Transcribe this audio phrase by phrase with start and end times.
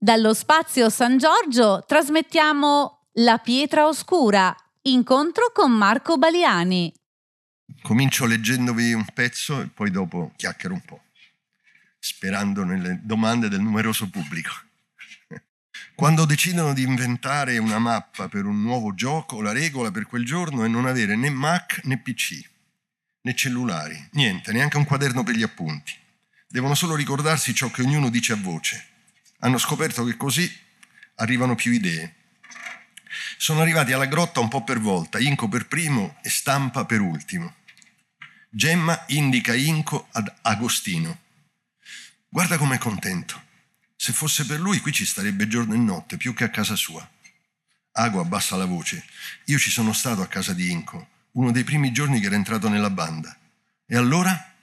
[0.00, 6.94] Dallo spazio San Giorgio trasmettiamo La pietra oscura, incontro con Marco Baliani.
[7.82, 11.02] Comincio leggendovi un pezzo e poi dopo chiacchiero un po',
[11.98, 14.52] sperando nelle domande del numeroso pubblico.
[15.96, 20.62] Quando decidono di inventare una mappa per un nuovo gioco, la regola per quel giorno
[20.62, 22.48] è non avere né Mac né PC,
[23.22, 25.92] né cellulari, niente, neanche un quaderno per gli appunti.
[26.46, 28.87] Devono solo ricordarsi ciò che ognuno dice a voce.
[29.40, 30.50] Hanno scoperto che così
[31.16, 32.14] arrivano più idee.
[33.36, 37.54] Sono arrivati alla grotta un po' per volta, Inco per primo e Stampa per ultimo.
[38.50, 41.20] Gemma indica Inco ad Agostino.
[42.28, 43.40] Guarda com'è contento.
[43.94, 47.08] Se fosse per lui qui ci starebbe giorno e notte, più che a casa sua.
[47.92, 49.04] Ago abbassa la voce.
[49.46, 52.68] Io ci sono stato a casa di Inco, uno dei primi giorni che era entrato
[52.68, 53.36] nella banda.
[53.86, 54.54] E allora?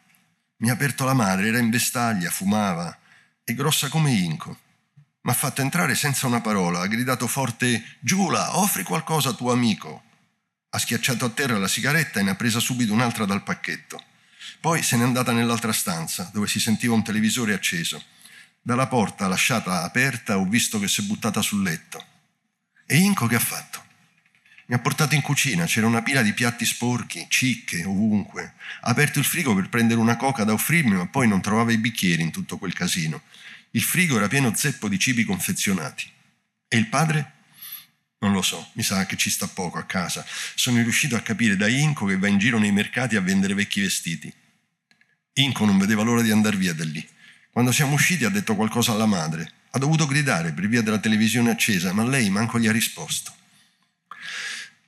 [0.57, 2.97] Mi ha aperto la madre, era in vestaglia, fumava,
[3.44, 4.59] è grossa come Inco.
[5.25, 9.52] Mi ha fatto entrare senza una parola, ha gridato forte Giula, offri qualcosa a tuo
[9.52, 10.03] amico.
[10.69, 14.03] Ha schiacciato a terra la sigaretta e ne ha presa subito un'altra dal pacchetto.
[14.59, 18.03] Poi se n'è andata nell'altra stanza, dove si sentiva un televisore acceso.
[18.61, 22.05] Dalla porta lasciata aperta ho visto che si è buttata sul letto.
[22.85, 23.83] E Inco che ha fatto?
[24.67, 28.53] Mi ha portato in cucina, c'era una pila di piatti sporchi, cicche, ovunque.
[28.81, 31.80] Ha aperto il frigo per prendere una coca da offrirmi, ma poi non trovava i
[31.80, 33.23] bicchieri in tutto quel casino.
[33.76, 36.09] Il frigo era pieno zeppo di cibi confezionati.
[36.70, 37.34] E il padre?
[38.20, 40.26] Non lo so, mi sa che ci sta poco a casa.
[40.56, 43.81] Sono riuscito a capire da Inco che va in giro nei mercati a vendere vecchi
[43.81, 44.34] vestiti.
[45.34, 47.06] Inco non vedeva l'ora di andare via da lì.
[47.52, 49.52] Quando siamo usciti ha detto qualcosa alla madre.
[49.72, 53.36] Ha dovuto gridare per via della televisione accesa, ma lei manco gli ha risposto.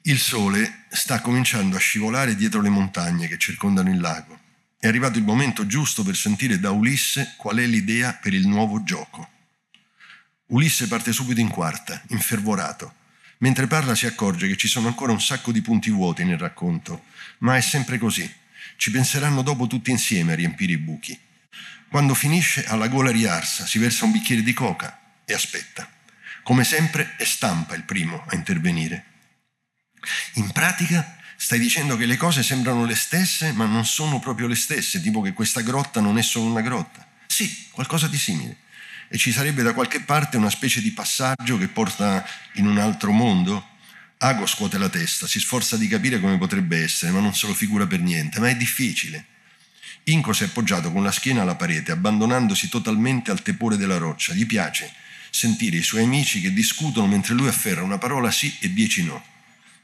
[0.04, 4.46] Il sole sta cominciando a scivolare dietro le montagne che circondano il lago.
[4.80, 8.84] È arrivato il momento giusto per sentire da Ulisse qual è l'idea per il nuovo
[8.84, 9.28] gioco.
[10.50, 12.94] Ulisse parte subito in quarta, infervorato.
[13.40, 17.06] Mentre parla si accorge che ci sono ancora un sacco di punti vuoti nel racconto,
[17.40, 18.32] ma è sempre così.
[18.76, 21.20] Ci penseranno dopo tutti insieme a riempire i buchi.
[21.90, 25.90] Quando finisce ha la gola riarsa, si versa un bicchiere di coca e aspetta.
[26.44, 29.06] Come sempre è Stampa il primo a intervenire.
[30.36, 34.56] In pratica stai dicendo che le cose sembrano le stesse ma non sono proprio le
[34.56, 37.08] stesse, tipo che questa grotta non è solo una grotta.
[37.28, 38.58] Sì, qualcosa di simile.
[39.08, 43.12] E ci sarebbe da qualche parte una specie di passaggio che porta in un altro
[43.12, 43.76] mondo?
[44.18, 47.54] Ago scuote la testa, si sforza di capire come potrebbe essere, ma non se lo
[47.54, 49.28] figura per niente, ma è difficile.
[50.06, 54.34] Inco si è appoggiato con la schiena alla parete, abbandonandosi totalmente al tepore della roccia.
[54.34, 54.92] Gli piace
[55.30, 59.24] sentire i suoi amici che discutono mentre lui afferra una parola sì e dieci no.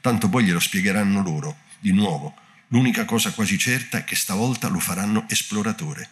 [0.04, 2.36] Tanto poi glielo spiegheranno loro, di nuovo.
[2.68, 6.10] L'unica cosa quasi certa è che stavolta lo faranno esploratore.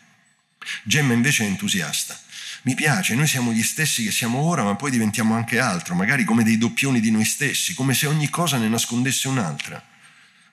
[0.84, 2.18] Gemma invece è entusiasta.
[2.62, 6.24] Mi piace, noi siamo gli stessi che siamo ora, ma poi diventiamo anche altro, magari
[6.24, 9.86] come dei doppioni di noi stessi, come se ogni cosa ne nascondesse un'altra.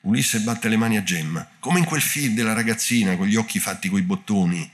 [0.01, 3.61] Ulisse batte le mani a Gemma, come in quel film della ragazzina con gli occhi
[3.61, 4.69] fatti coi bottoni.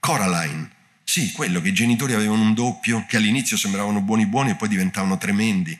[0.00, 0.70] Coraline.
[1.04, 4.66] Sì, quello che i genitori avevano un doppio, che all'inizio sembravano buoni buoni e poi
[4.66, 5.78] diventavano tremendi.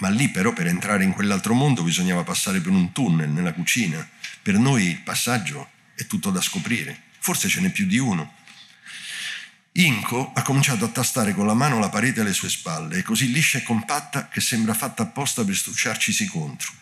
[0.00, 4.06] Ma lì però per entrare in quell'altro mondo bisognava passare per un tunnel nella cucina.
[4.42, 7.02] Per noi il passaggio è tutto da scoprire.
[7.18, 8.34] Forse ce n'è più di uno.
[9.72, 13.58] Inco ha cominciato a tastare con la mano la parete alle sue spalle, così liscia
[13.58, 16.72] e compatta che sembra fatta apposta per stucciarcisi contro.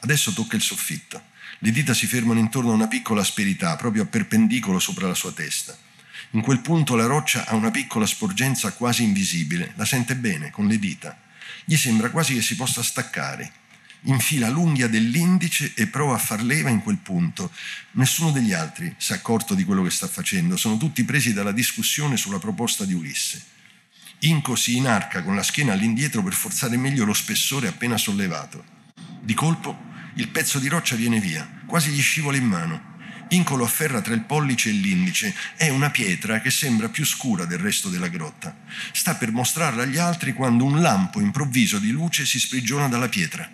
[0.00, 1.22] Adesso tocca il soffitto.
[1.60, 5.32] Le dita si fermano intorno a una piccola asperità, proprio a perpendicolo sopra la sua
[5.32, 5.76] testa.
[6.32, 10.66] In quel punto la roccia ha una piccola sporgenza quasi invisibile, la sente bene con
[10.66, 11.16] le dita.
[11.64, 13.52] Gli sembra quasi che si possa staccare.
[14.06, 17.50] Infila l'unghia dell'indice e prova a far leva in quel punto.
[17.92, 21.52] Nessuno degli altri si è accorto di quello che sta facendo, sono tutti presi dalla
[21.52, 23.42] discussione sulla proposta di Ulisse.
[24.20, 28.64] Inco si inarca con la schiena all'indietro per forzare meglio lo spessore appena sollevato.
[29.20, 32.93] Di colpo il pezzo di roccia viene via, quasi gli scivola in mano.
[33.34, 35.34] Inco lo afferra tra il pollice e l'indice.
[35.56, 38.56] È una pietra che sembra più scura del resto della grotta.
[38.92, 43.48] Sta per mostrarla agli altri quando un lampo improvviso di luce si sprigiona dalla pietra.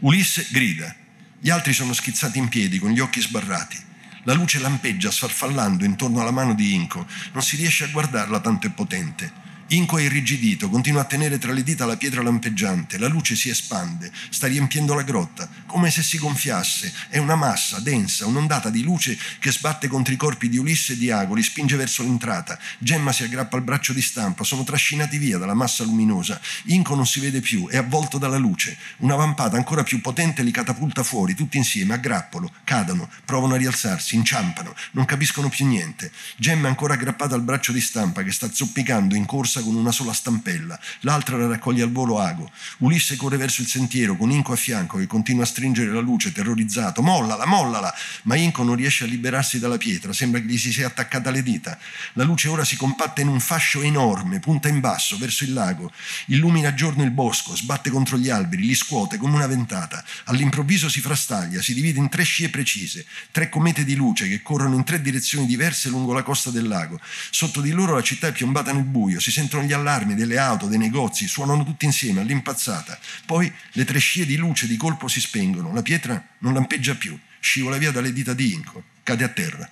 [0.00, 0.94] Ulisse grida.
[1.40, 3.78] Gli altri sono schizzati in piedi con gli occhi sbarrati.
[4.22, 7.06] La luce lampeggia sfarfallando intorno alla mano di Inco.
[7.32, 9.44] Non si riesce a guardarla, tanto è potente.
[9.70, 13.48] Inco è irrigidito, continua a tenere tra le dita la pietra lampeggiante, la luce si
[13.48, 16.92] espande, sta riempiendo la grotta, come se si gonfiasse.
[17.08, 20.96] È una massa densa, un'ondata di luce che sbatte contro i corpi di Ulisse e
[20.96, 22.56] di Ago, li spinge verso l'entrata.
[22.78, 26.40] Gemma si aggrappa al braccio di stampa, sono trascinati via dalla massa luminosa.
[26.66, 28.78] Inco non si vede più, è avvolto dalla luce.
[28.98, 33.58] Una vampata ancora più potente li catapulta fuori, tutti insieme, a grappolo, cadono, provano a
[33.58, 36.12] rialzarsi, inciampano, non capiscono più niente.
[36.36, 40.12] Gemma ancora aggrappata al braccio di stampa che sta zoppicando in corsa con una sola
[40.12, 40.78] stampella.
[41.00, 42.50] L'altra la raccoglie al volo Ago.
[42.78, 46.32] Ulisse corre verso il sentiero con Inco a fianco che continua a stringere la luce,
[46.32, 47.02] terrorizzato.
[47.02, 47.92] Mollala, mollala!
[48.22, 51.42] Ma Inco non riesce a liberarsi dalla pietra, sembra che gli si sia attaccata alle
[51.42, 51.78] dita.
[52.14, 55.92] La luce ora si compatta in un fascio enorme, punta in basso, verso il lago.
[56.26, 60.04] Illumina a giorno il bosco, sbatte contro gli alberi, li scuote come una ventata.
[60.24, 64.74] All'improvviso si frastaglia, si divide in tre scie precise, tre comete di luce che corrono
[64.76, 67.00] in tre direzioni diverse lungo la costa del lago.
[67.30, 70.66] Sotto di loro la città è piombata nel buio, si sentono gli allarmi delle auto,
[70.66, 72.98] dei negozi, suonano tutti insieme all'impazzata.
[73.24, 77.16] Poi le tre scie di luce di colpo si spengono, la pietra non lampeggia più,
[77.38, 79.70] scivola via dalle dita di Inco, cade a terra.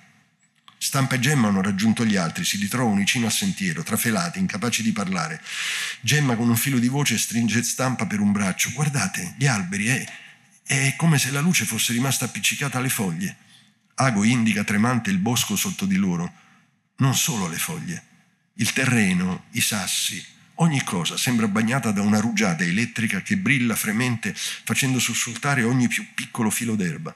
[0.77, 4.91] Stampa e Gemma hanno raggiunto gli altri, si ritrovano vicino al sentiero, trafelati, incapaci di
[4.91, 5.41] parlare.
[5.99, 8.71] Gemma con un filo di voce stringe Stampa per un braccio.
[8.71, 10.05] Guardate, gli alberi, è,
[10.63, 13.35] è come se la luce fosse rimasta appiccicata alle foglie.
[13.95, 16.31] Ago indica tremante il bosco sotto di loro.
[16.97, 18.03] Non solo le foglie,
[18.55, 20.23] il terreno, i sassi,
[20.55, 26.05] ogni cosa sembra bagnata da una rugiada elettrica che brilla fremente facendo sussultare ogni più
[26.13, 27.13] piccolo filo d'erba.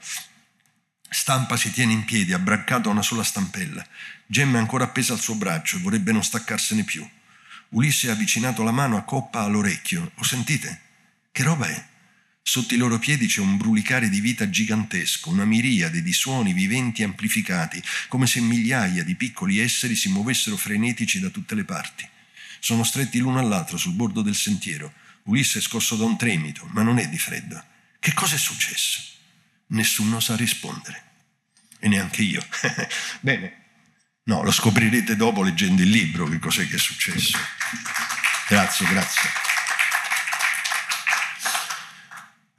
[1.11, 3.85] Stampa si tiene in piedi, abbraccato a una sola stampella.
[4.25, 7.07] Gemma è ancora appesa al suo braccio e vorrebbe non staccarsene più.
[7.69, 10.11] Ulisse ha avvicinato la mano a coppa all'orecchio.
[10.15, 10.81] Lo sentite?
[11.31, 11.85] Che roba è?
[12.41, 17.03] Sotto i loro piedi c'è un brulicare di vita gigantesco, una miriade di suoni viventi
[17.03, 22.07] amplificati, come se migliaia di piccoli esseri si muovessero frenetici da tutte le parti.
[22.59, 24.93] Sono stretti l'uno all'altro sul bordo del sentiero.
[25.23, 27.63] Ulisse è scosso da un tremito, ma non è di freddo.
[27.99, 29.01] Che cosa è successo?
[29.67, 31.03] Nessuno sa rispondere.
[31.79, 32.45] E neanche io.
[33.21, 33.65] Bene,
[34.23, 37.37] no, lo scoprirete dopo leggendo il libro che cos'è che è successo.
[38.47, 39.48] Grazie, grazie.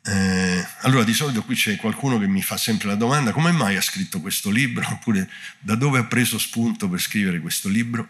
[0.02, 3.76] Eh, allora, di solito qui c'è qualcuno che mi fa sempre la domanda: come mai
[3.76, 4.86] ha scritto questo libro?
[4.92, 8.08] Oppure da dove ha preso spunto per scrivere questo libro?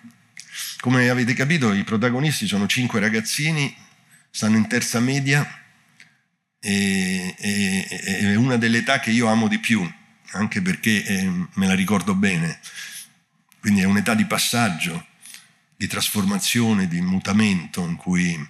[0.81, 3.75] Come avete capito, i protagonisti sono cinque ragazzini,
[4.31, 5.47] stanno in terza media
[6.59, 7.87] e, e,
[8.19, 9.89] è una delle età che io amo di più,
[10.33, 12.61] anche perché eh, me la ricordo bene.
[13.61, 15.07] Quindi è un'età di passaggio,
[15.77, 18.49] di trasformazione, di mutamento in cui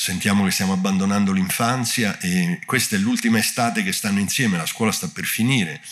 [0.00, 4.92] sentiamo che stiamo abbandonando l'infanzia e questa è l'ultima estate che stanno insieme, la scuola
[4.92, 5.82] sta per finire.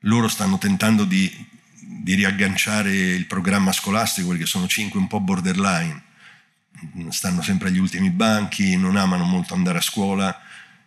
[0.00, 1.34] Loro stanno tentando di,
[1.80, 6.02] di riagganciare il programma scolastico perché sono cinque un po' borderline
[7.08, 10.38] stanno sempre agli ultimi banchi, non amano molto andare a scuola,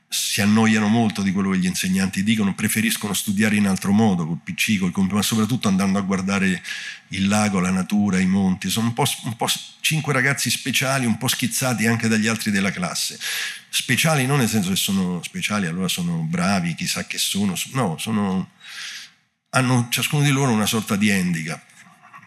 [0.09, 4.39] si annoiano molto di quello che gli insegnanti dicono, preferiscono studiare in altro modo, col
[4.43, 6.61] PC, col computer, ma soprattutto andando a guardare
[7.09, 8.69] il lago, la natura, i monti.
[8.69, 9.47] Sono un po', un po',
[9.81, 13.19] cinque ragazzi speciali, un po' schizzati anche dagli altri della classe.
[13.69, 18.51] Speciali non nel senso che sono speciali, allora sono bravi, chissà che sono, no, sono,
[19.49, 21.65] hanno ciascuno di loro una sorta di handicap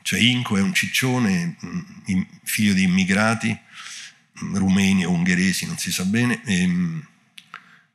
[0.03, 3.57] cioè Inco è un ciccione, mm, figlio di immigrati,
[4.43, 7.01] mm, rumeni o ungheresi, non si sa bene, e, mm,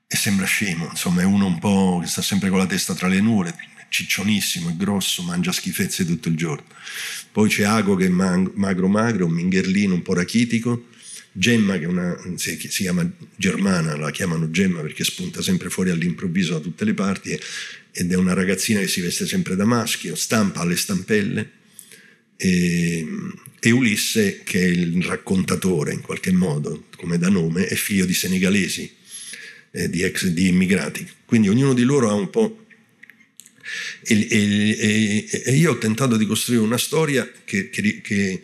[0.08, 3.08] e, sembra scemo, insomma è uno un po' che sta sempre con la testa tra
[3.08, 3.56] le nuvole,
[3.90, 6.66] ciccionissimo, è grosso, mangia schifezze tutto il giorno.
[7.32, 10.88] Poi c'è Ago che è magro magro, un mingherlino un po' rachitico,
[11.32, 16.54] Gemma che è una, si, chiama Germana, la chiamano Gemma perché spunta sempre fuori all'improvviso
[16.54, 17.38] da tutte le parti
[17.92, 21.52] ed è una ragazzina che si veste sempre da maschio, stampa alle stampelle,
[22.38, 23.06] e,
[23.60, 28.14] e, Ulisse, che è il raccontatore in qualche modo, come da nome, è figlio di
[28.14, 28.92] senegalesi,
[29.76, 31.06] eh, di ex di immigrati.
[31.26, 32.66] Quindi ognuno di loro ha un po'...
[34.04, 38.42] E, e, e io ho tentato di costruire una storia che, che, che,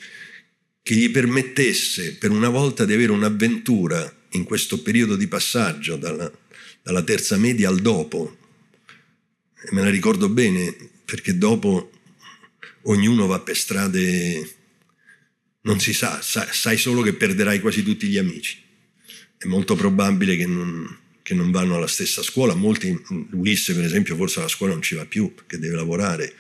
[0.81, 6.29] che gli permettesse per una volta di avere un'avventura in questo periodo di passaggio dalla,
[6.81, 8.37] dalla terza media al dopo.
[9.69, 11.91] Me la ricordo bene perché dopo
[12.83, 14.55] ognuno va per strade,
[15.61, 18.59] non si sa, sai solo che perderai quasi tutti gli amici.
[19.37, 20.99] È molto probabile che non,
[21.31, 22.93] che non vanno alla stessa scuola, molti,
[23.31, 26.33] Ulisse per esempio forse alla scuola non ci va più, che deve lavorare.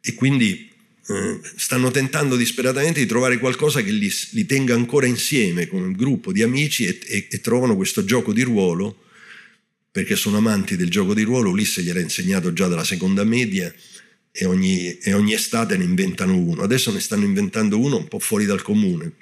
[0.00, 0.70] E quindi
[1.08, 5.92] eh, stanno tentando disperatamente di trovare qualcosa che li, li, tenga ancora insieme come un
[5.92, 9.02] gruppo di amici e, e, e trovano questo gioco di ruolo,
[9.90, 13.74] perché sono amanti del gioco di ruolo, Ulisse gliel'ha insegnato già dalla seconda media,
[14.30, 16.62] e ogni, e ogni estate ne inventano uno.
[16.62, 19.14] Adesso ne stanno inventando uno un po' fuori dal comune,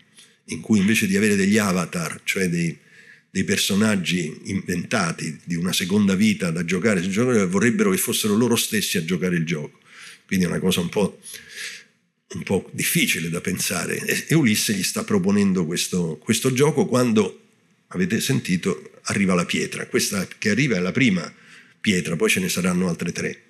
[0.46, 2.76] in cui invece di avere degli avatar, cioè dei,
[3.34, 8.54] dei personaggi inventati di una seconda vita da giocare sul gioco vorrebbero che fossero loro
[8.54, 9.80] stessi a giocare il gioco.
[10.24, 11.18] Quindi è una cosa un po',
[12.34, 14.28] un po difficile da pensare.
[14.28, 17.40] E Ulisse gli sta proponendo questo, questo gioco quando,
[17.88, 19.84] avete sentito, arriva la pietra.
[19.88, 21.28] Questa che arriva è la prima
[21.80, 23.42] pietra, poi ce ne saranno altre tre.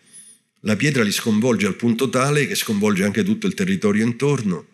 [0.60, 4.68] La pietra li sconvolge al punto tale che sconvolge anche tutto il territorio intorno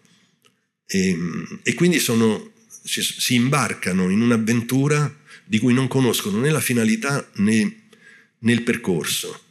[0.87, 1.19] e,
[1.65, 2.53] e quindi sono,
[2.83, 7.83] si, si, imbarcano in un'avventura di cui non conoscono né la finalità né,
[8.39, 9.45] né il percorso.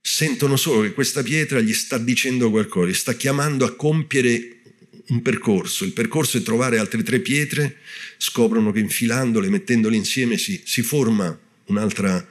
[0.00, 4.60] Sentono solo che questa pietra gli sta dicendo qualcosa, gli sta chiamando a compiere
[5.08, 5.84] un percorso.
[5.84, 7.78] Il percorso è trovare altre tre pietre,
[8.16, 12.26] scoprono che infilandole, mettendole insieme si, si forma un'altra,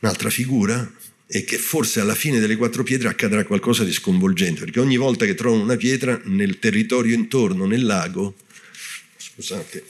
[0.00, 0.98] un'altra figura
[1.32, 5.26] e che forse alla fine delle quattro pietre accadrà qualcosa di sconvolgente, perché ogni volta
[5.26, 8.34] che trovano una pietra nel territorio intorno, nel lago,
[9.40, 9.82] scusate,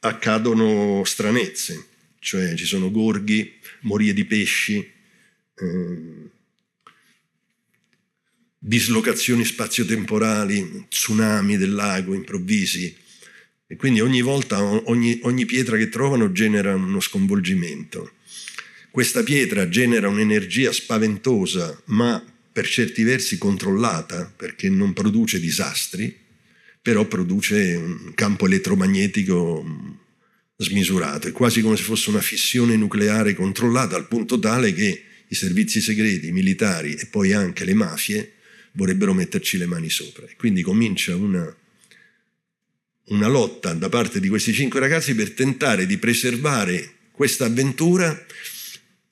[0.00, 1.86] accadono stranezze,
[2.18, 6.30] cioè ci sono gorghi, morie di pesci, eh,
[8.58, 12.94] dislocazioni spazio-temporali, tsunami del lago improvvisi.
[13.66, 18.12] E quindi ogni volta, ogni, ogni pietra che trovano genera uno sconvolgimento.
[18.90, 26.21] Questa pietra genera un'energia spaventosa, ma per certi versi controllata, perché non produce disastri,
[26.82, 29.64] però produce un campo elettromagnetico
[30.56, 31.28] smisurato.
[31.28, 35.80] È quasi come se fosse una fissione nucleare controllata al punto tale che i servizi
[35.80, 38.32] segreti, i militari e poi anche le mafie
[38.72, 40.26] vorrebbero metterci le mani sopra.
[40.36, 41.56] Quindi comincia una,
[43.06, 48.26] una lotta da parte di questi cinque ragazzi per tentare di preservare questa avventura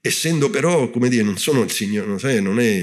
[0.01, 2.81] essendo però, come dire, non sono il signore, non è,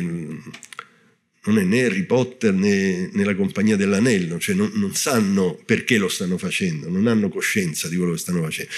[1.48, 5.98] non è né Harry Potter né, né, la compagnia dell'anello, cioè non, non, sanno perché
[5.98, 8.72] lo stanno facendo, non hanno coscienza di quello che stanno facendo.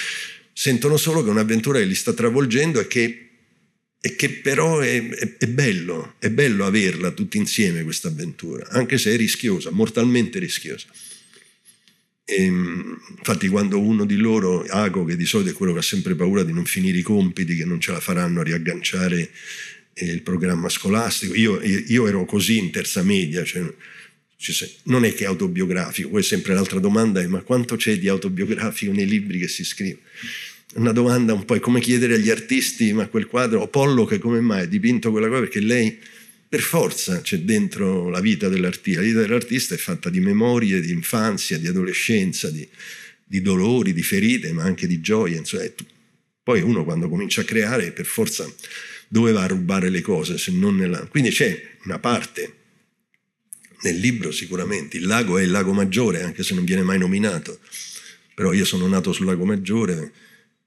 [0.53, 3.29] Sentono solo che è un'avventura che li sta travolgendo e che,
[3.99, 8.97] e che però è, è, è, bello, è bello averla tutti insieme questa avventura, anche
[8.97, 10.87] se è rischiosa, mortalmente rischiosa.
[12.23, 15.83] E, ehm, infatti quando uno di loro, Ago, che di solito è quello che ha
[15.83, 19.31] sempre paura di non finire i compiti, che non ce la faranno a riagganciare
[20.05, 23.63] il programma scolastico, io, io, ero così in terza media, cioè,
[24.83, 28.91] non è che è autobiografico, poi sempre l'altra domanda è ma quanto c'è di autobiografico
[28.91, 29.99] nei libri che si scrive?
[30.75, 34.39] Una domanda un po' è come chiedere agli artisti ma quel quadro, Apollo che come
[34.39, 35.97] mai ha dipinto quella cosa perché lei
[36.49, 39.01] per forza c'è dentro la vita dell'artista.
[39.01, 42.67] La vita dell'artista è fatta di memorie, di infanzia, di adolescenza, di,
[43.23, 45.37] di dolori, di ferite, ma anche di gioie.
[45.37, 45.65] Insomma,
[46.41, 48.51] poi uno quando comincia a creare, per forza,
[49.09, 51.05] dove va a rubare le cose se non nella...
[51.07, 52.53] Quindi c'è una parte
[53.81, 57.59] nel libro sicuramente, il lago è il lago maggiore, anche se non viene mai nominato,
[58.33, 60.11] però io sono nato sul lago maggiore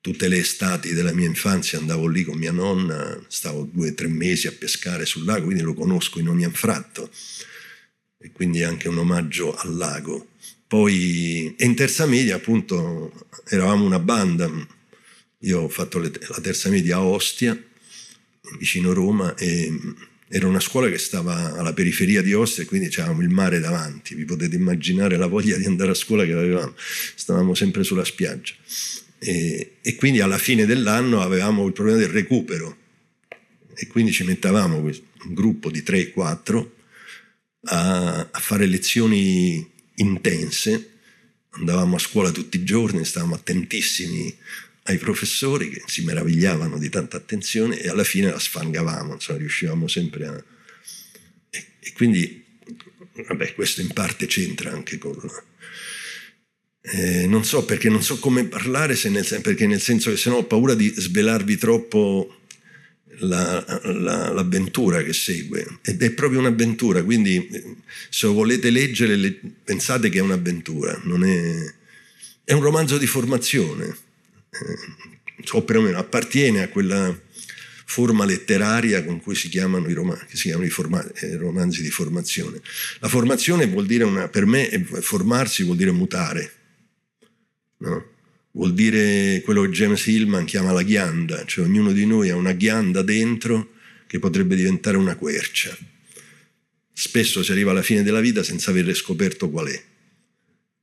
[0.02, 4.08] Tutte le estati della mia infanzia andavo lì con mia nonna, stavo due o tre
[4.08, 7.08] mesi a pescare sul lago, quindi lo conosco in ogni anfratto.
[8.18, 10.30] E quindi anche un omaggio al lago.
[10.66, 13.12] Poi in terza media appunto
[13.46, 14.50] eravamo una banda,
[15.38, 17.56] io ho fatto la terza media a Ostia,
[18.58, 19.72] vicino Roma, e
[20.28, 24.14] era una scuola che stava alla periferia di Ostia e quindi avevamo il mare davanti,
[24.14, 28.54] vi potete immaginare la voglia di andare a scuola che avevamo, stavamo sempre sulla spiaggia.
[29.18, 32.78] E, e, quindi alla fine dell'anno avevamo il problema del recupero.
[33.74, 35.00] E quindi ci mettavamo un
[35.34, 36.66] gruppo di 3-4
[37.64, 40.90] a, a fare lezioni intense,
[41.50, 44.34] andavamo a scuola tutti i giorni, stavamo attentissimi
[44.84, 49.86] ai professori che si meravigliavano di tanta attenzione e alla fine la sfangavamo, insomma, riuscivamo
[49.88, 50.44] sempre a...
[51.50, 52.44] E, e quindi,
[53.26, 55.16] vabbè, questo in parte c'entra anche con
[56.84, 60.36] eh, non so perché non so come parlare, nel, perché nel senso che se no
[60.36, 62.40] ho paura di svelarvi troppo
[63.18, 65.78] la, la, l'avventura che segue.
[65.82, 67.76] Ed è proprio un'avventura, quindi eh,
[68.10, 71.72] se volete leggere le, pensate che è un'avventura, non è,
[72.44, 73.96] è un romanzo di formazione,
[75.52, 77.18] o perlomeno appartiene a quella
[77.84, 81.90] forma letteraria con cui si chiamano i, romanzi, si chiamano i forma, eh, romanzi di
[81.90, 82.60] formazione.
[83.00, 84.68] La formazione vuol dire, una, per me,
[85.00, 86.60] formarsi vuol dire mutare
[87.82, 88.10] No?
[88.52, 92.52] Vuol dire quello che James Hillman chiama la ghianda, cioè ognuno di noi ha una
[92.52, 93.72] ghianda dentro
[94.06, 95.76] che potrebbe diventare una quercia.
[96.92, 99.82] Spesso si arriva alla fine della vita senza aver scoperto qual è.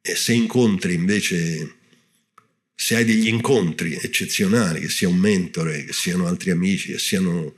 [0.01, 1.75] E se incontri invece,
[2.81, 7.57] se hai degli incontri eccezionali, che sia un mentore, che siano altri amici, che siano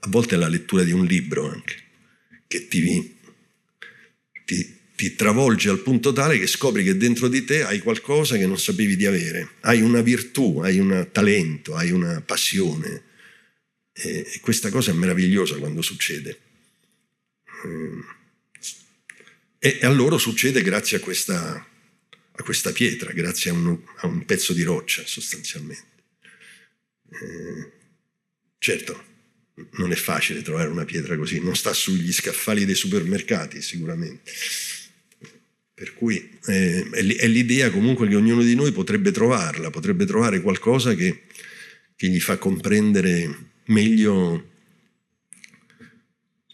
[0.00, 1.74] a volte la lettura di un libro anche,
[2.46, 3.16] che ti,
[4.44, 8.46] ti ti travolge al punto tale che scopri che dentro di te hai qualcosa che
[8.46, 13.02] non sapevi di avere, hai una virtù, hai un talento, hai una passione.
[13.92, 16.40] E questa cosa è meravigliosa quando succede.
[19.58, 21.66] E a loro succede grazie a questa,
[22.46, 26.04] questa pietra, grazie a un, a un, pezzo di roccia sostanzialmente.
[27.10, 27.72] Eh,
[28.58, 29.04] certo,
[29.72, 34.30] non è facile trovare una pietra così, non sta sugli scaffali dei supermercati sicuramente.
[35.74, 40.94] Per cui eh, è l'idea comunque che ognuno di noi potrebbe trovarla, potrebbe trovare qualcosa
[40.94, 41.24] che,
[41.96, 44.52] che gli fa comprendere meglio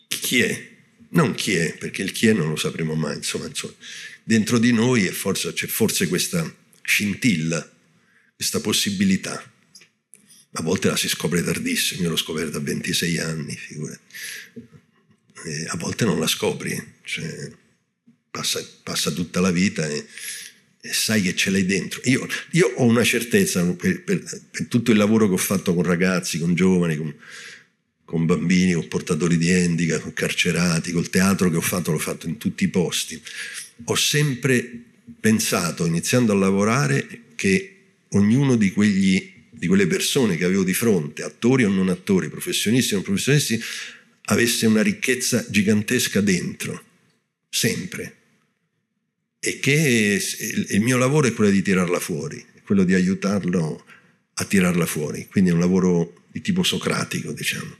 [0.08, 0.70] chi è,
[1.10, 3.74] non chi è, perché il chi è non lo sapremo mai, insomma, insomma
[4.24, 7.70] dentro di noi forse, c'è forse questa scintilla,
[8.34, 9.50] questa possibilità.
[10.54, 14.00] A volte la si scopre tardissimo, io l'ho scoperta a 26 anni, figurati.
[15.44, 17.50] E a volte non la scopri, cioè,
[18.30, 20.06] passa, passa, tutta la vita e,
[20.80, 22.00] e, sai che ce l'hai dentro.
[22.04, 25.84] Io, io ho una certezza per, per, per, tutto il lavoro che ho fatto con
[25.84, 27.14] ragazzi, con giovani, con,
[28.04, 32.26] con bambini, con portatori di handicap, con carcerati, col teatro che ho fatto, l'ho fatto
[32.26, 33.20] in tutti i posti.
[33.84, 34.84] Ho sempre
[35.20, 37.76] pensato, iniziando a lavorare, che
[38.10, 42.92] ognuno di, quegli, di quelle persone che avevo di fronte, attori o non attori, professionisti
[42.92, 43.60] o non professionisti,
[44.26, 46.84] avesse una ricchezza gigantesca dentro,
[47.48, 48.16] sempre.
[49.40, 50.22] E che
[50.68, 53.84] il mio lavoro è quello di tirarla fuori, quello di aiutarlo
[54.34, 55.26] a tirarla fuori.
[55.28, 57.76] Quindi è un lavoro di tipo socratico, diciamo.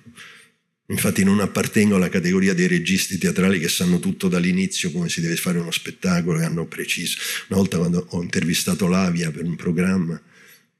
[0.93, 5.37] Infatti non appartengo alla categoria dei registi teatrali che sanno tutto dall'inizio come si deve
[5.37, 7.17] fare uno spettacolo, che hanno preciso.
[7.49, 10.21] Una volta quando ho intervistato Lavia per un programma,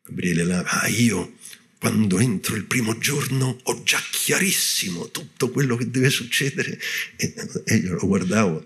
[0.05, 1.37] Gabriele Lavia, ah io
[1.79, 6.79] quando entro il primo giorno ho già chiarissimo tutto quello che deve succedere
[7.17, 8.65] e, e io lo guardavo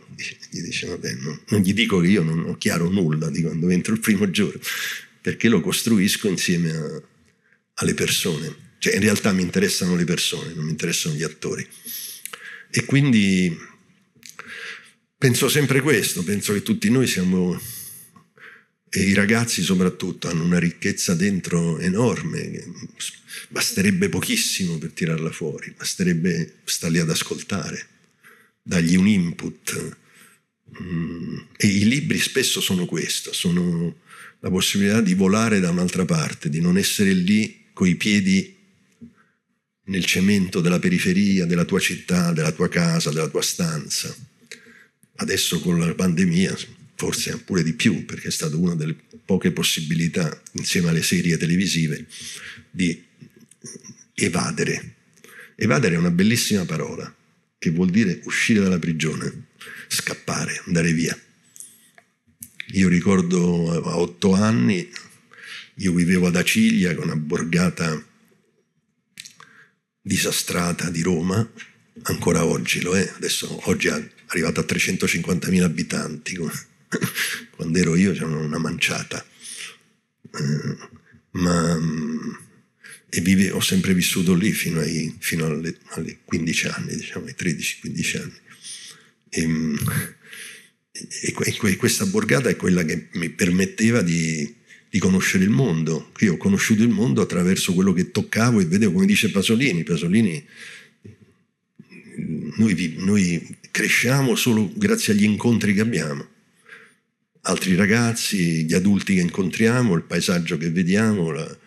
[0.50, 3.70] gli dicevo vabbè no, non gli dico che io non ho chiaro nulla di quando
[3.70, 4.60] entro il primo giorno
[5.22, 7.02] perché lo costruisco insieme a,
[7.76, 11.66] alle persone cioè in realtà mi interessano le persone, non mi interessano gli attori.
[12.70, 13.56] E quindi
[15.18, 17.60] penso sempre questo, penso che tutti noi siamo,
[18.88, 22.64] e i ragazzi soprattutto, hanno una ricchezza dentro enorme,
[23.48, 27.88] basterebbe pochissimo per tirarla fuori, basterebbe starli ad ascoltare,
[28.62, 29.96] dargli un input.
[30.80, 33.96] Mm, e i libri spesso sono questo, sono
[34.38, 38.55] la possibilità di volare da un'altra parte, di non essere lì coi piedi
[39.86, 44.14] nel cemento della periferia, della tua città, della tua casa, della tua stanza.
[45.16, 46.56] Adesso con la pandemia
[46.96, 52.06] forse pure di più, perché è stata una delle poche possibilità, insieme alle serie televisive,
[52.70, 53.02] di
[54.14, 54.94] evadere.
[55.54, 57.14] Evadere è una bellissima parola,
[57.58, 59.48] che vuol dire uscire dalla prigione,
[59.88, 61.18] scappare, andare via.
[62.72, 64.90] Io ricordo a otto anni,
[65.76, 68.05] io vivevo ad Acilia, con una borgata
[70.06, 71.44] disastrata di Roma,
[72.02, 76.38] ancora oggi lo è, adesso oggi è arrivata a 350.000 abitanti,
[77.50, 79.26] quando ero io c'era una manciata.
[80.30, 80.76] Eh,
[81.32, 81.76] ma,
[83.08, 87.34] e vive, ho sempre vissuto lì fino, ai, fino alle, alle, 15 anni, diciamo ai
[87.36, 88.40] 13-15 anni.
[89.28, 89.48] E,
[91.22, 94.54] e, questa borgata è quella che mi permetteva di,
[94.96, 96.10] di conoscere il mondo.
[96.20, 99.82] Io ho conosciuto il mondo attraverso quello che toccavo e vedevo, come dice Pasolini.
[99.82, 100.42] Pasolini,
[102.56, 106.26] noi, noi cresciamo solo grazie agli incontri che abbiamo.
[107.42, 111.58] Altri ragazzi, gli adulti che incontriamo, il paesaggio che vediamo, la,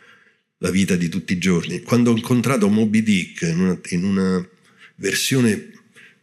[0.58, 1.82] la vita di tutti i giorni.
[1.82, 4.50] Quando ho incontrato Moby Dick in una, in una
[4.96, 5.72] versione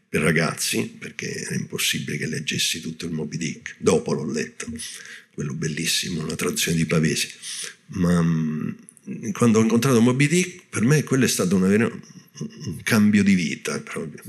[0.08, 4.66] per ragazzi, perché era impossibile che leggessi tutto il Moby Dick, dopo l'ho letto,
[5.36, 7.28] quello bellissimo, una traduzione di Pavesi.
[7.88, 8.70] Ma mm,
[9.32, 13.78] quando ho incontrato Moby Dick, per me quello è stato una, un cambio di vita
[13.80, 14.22] proprio,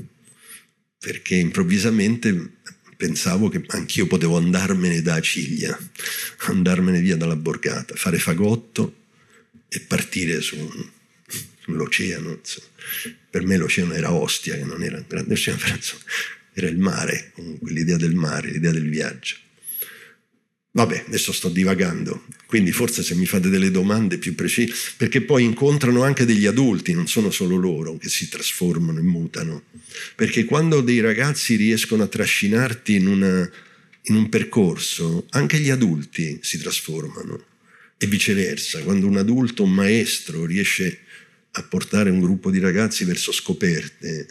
[0.98, 2.56] perché improvvisamente
[2.94, 5.76] pensavo che anch'io potevo andarmene da Ciglia,
[6.48, 9.06] andarmene via dalla borgata, fare fagotto
[9.66, 10.58] e partire su,
[11.62, 12.38] sull'oceano.
[13.30, 15.62] Per me l'oceano era Ostia, che non era un grande oceano,
[16.52, 19.36] era il mare, l'idea del mare, l'idea del viaggio.
[20.78, 25.42] Vabbè, adesso sto divagando, quindi forse se mi fate delle domande più precise, perché poi
[25.42, 29.64] incontrano anche degli adulti, non sono solo loro che si trasformano e mutano,
[30.14, 33.50] perché quando dei ragazzi riescono a trascinarti in, una,
[34.02, 37.42] in un percorso, anche gli adulti si trasformano.
[37.98, 41.00] E viceversa, quando un adulto, un maestro riesce
[41.50, 44.28] a portare un gruppo di ragazzi verso scoperte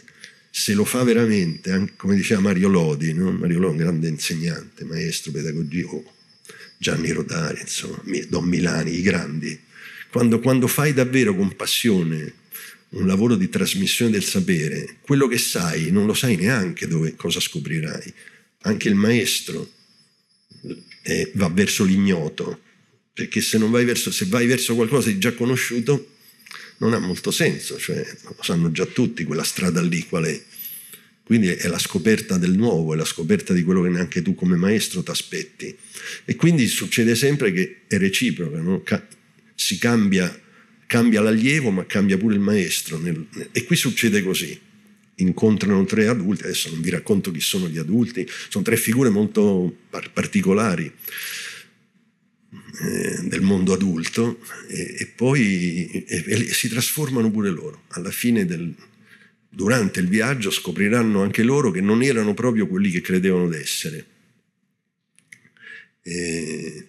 [0.50, 3.30] se lo fa veramente, come diceva Mario Lodi, no?
[3.32, 6.16] Mario Lodi è un grande insegnante, maestro, pedagogia, oh,
[6.78, 9.58] Gianni Rodari, insomma, Don Milani, i grandi,
[10.10, 12.34] quando, quando fai davvero con passione
[12.90, 17.40] un lavoro di trasmissione del sapere, quello che sai non lo sai neanche dove, cosa
[17.40, 18.14] scoprirai.
[18.62, 19.70] Anche il maestro
[21.02, 22.60] eh, va verso l'ignoto,
[23.12, 26.14] perché se, vai verso, se vai verso qualcosa di già conosciuto
[26.78, 30.42] non ha molto senso, cioè lo sanno già tutti quella strada lì qual è.
[31.28, 34.56] Quindi è la scoperta del nuovo, è la scoperta di quello che neanche tu come
[34.56, 35.76] maestro ti aspetti.
[36.24, 38.82] E quindi succede sempre che è reciproca, no?
[39.54, 40.40] si cambia,
[40.86, 42.98] cambia l'allievo ma cambia pure il maestro.
[43.52, 44.58] e qui succede così.
[45.16, 49.80] Incontrano tre adulti, adesso non vi racconto chi sono gli adulti, sono tre figure molto
[50.10, 50.90] particolari
[52.80, 57.82] eh, del mondo adulto e, e poi e, e si trasformano pure loro.
[57.88, 58.74] Alla fine del,
[59.58, 64.06] durante il viaggio scopriranno anche loro che non erano proprio quelli che credevano di essere.
[66.00, 66.88] E,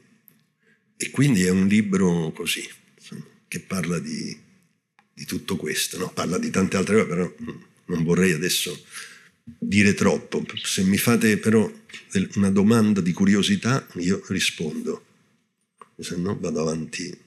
[0.96, 2.64] e, quindi è un libro così,
[3.48, 4.38] che parla di,
[5.12, 6.12] di tutto questo, no?
[6.14, 7.34] parla di tante altre cose, però
[7.86, 8.86] non vorrei adesso
[9.44, 10.46] dire troppo.
[10.62, 11.68] Se mi fate però
[12.36, 15.06] una domanda di curiosità, io rispondo
[15.98, 17.26] se no vado avanti.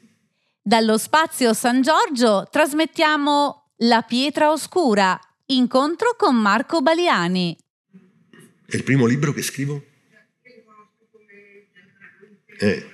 [0.63, 5.19] Dallo spazio San Giorgio trasmettiamo La pietra oscura,
[5.57, 7.57] incontro con Marco Baliani.
[8.67, 9.85] È il primo libro che scrivo?
[12.59, 12.87] Eh.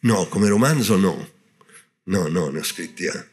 [0.00, 1.30] No, come romanzo no.
[2.04, 3.30] No, no, ne ho scritti altri.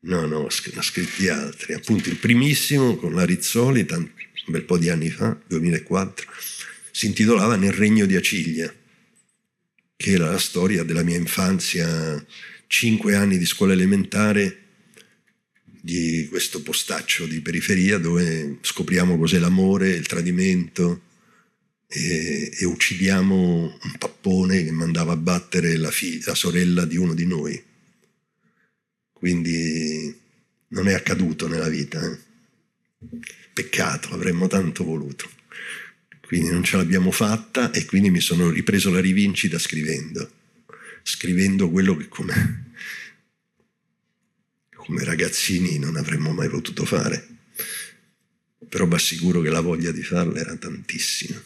[0.00, 1.72] No, no, ne ho scritti altri.
[1.74, 4.10] Appunto il primissimo con la Rizzoli, un
[4.46, 6.30] bel po' di anni fa, 2004,
[6.90, 8.72] si intitolava Nel regno di Aciglia,
[10.00, 12.24] che era la storia della mia infanzia,
[12.66, 14.56] cinque anni di scuola elementare
[15.62, 21.02] di questo postaccio di periferia dove scopriamo cos'è l'amore, il tradimento
[21.86, 27.12] e, e uccidiamo un pappone che mandava a battere la, figlia, la sorella di uno
[27.12, 27.62] di noi.
[29.12, 30.18] Quindi
[30.68, 32.00] non è accaduto nella vita.
[32.02, 32.18] Eh?
[33.52, 35.28] Peccato, avremmo tanto voluto.
[36.30, 40.30] Quindi non ce l'abbiamo fatta e quindi mi sono ripreso la rivincita scrivendo,
[41.02, 42.70] scrivendo quello che come,
[44.76, 47.26] come ragazzini non avremmo mai potuto fare.
[48.68, 51.42] Però vi assicuro che la voglia di farlo era tantissima.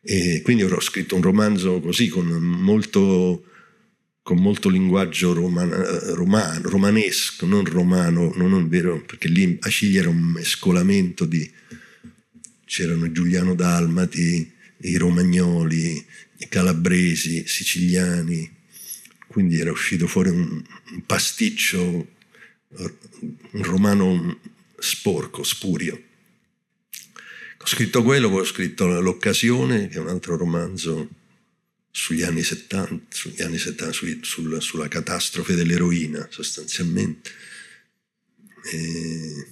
[0.00, 3.44] E quindi ho scritto un romanzo così con molto
[4.22, 10.08] con molto linguaggio romano, romano, romanesco, non romano, non vero, perché lì a Ciglia era
[10.08, 11.52] un mescolamento di...
[12.68, 14.52] c'erano Giuliano Dalmati,
[14.82, 16.04] i romagnoli,
[16.36, 18.56] i calabresi, i siciliani,
[19.26, 21.78] quindi era uscito fuori un, un pasticcio,
[22.70, 24.38] un romano
[24.78, 26.02] sporco, spurio.
[27.60, 31.08] Ho scritto quello, poi ho scritto L'occasione, che è un altro romanzo
[31.90, 37.30] sugli anni 70, sugli anni 70 su, sul, sulla catastrofe dell'eroina sostanzialmente.
[38.70, 39.46] E,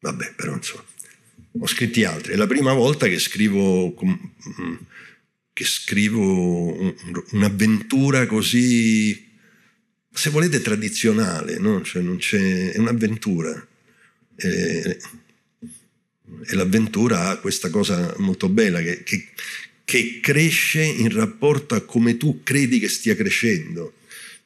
[0.00, 0.84] vabbè, però insomma,
[1.58, 2.32] ho scritti altri.
[2.32, 3.94] È la prima volta che scrivo,
[5.52, 6.94] che scrivo
[7.32, 9.26] un'avventura così,
[10.12, 11.82] se volete, tradizionale, no?
[11.82, 12.02] cioè
[12.72, 13.66] è un'avventura.
[14.36, 14.98] E,
[16.46, 19.28] e l'avventura ha questa cosa molto bella che, che,
[19.84, 23.94] che cresce in rapporto a come tu credi che stia crescendo.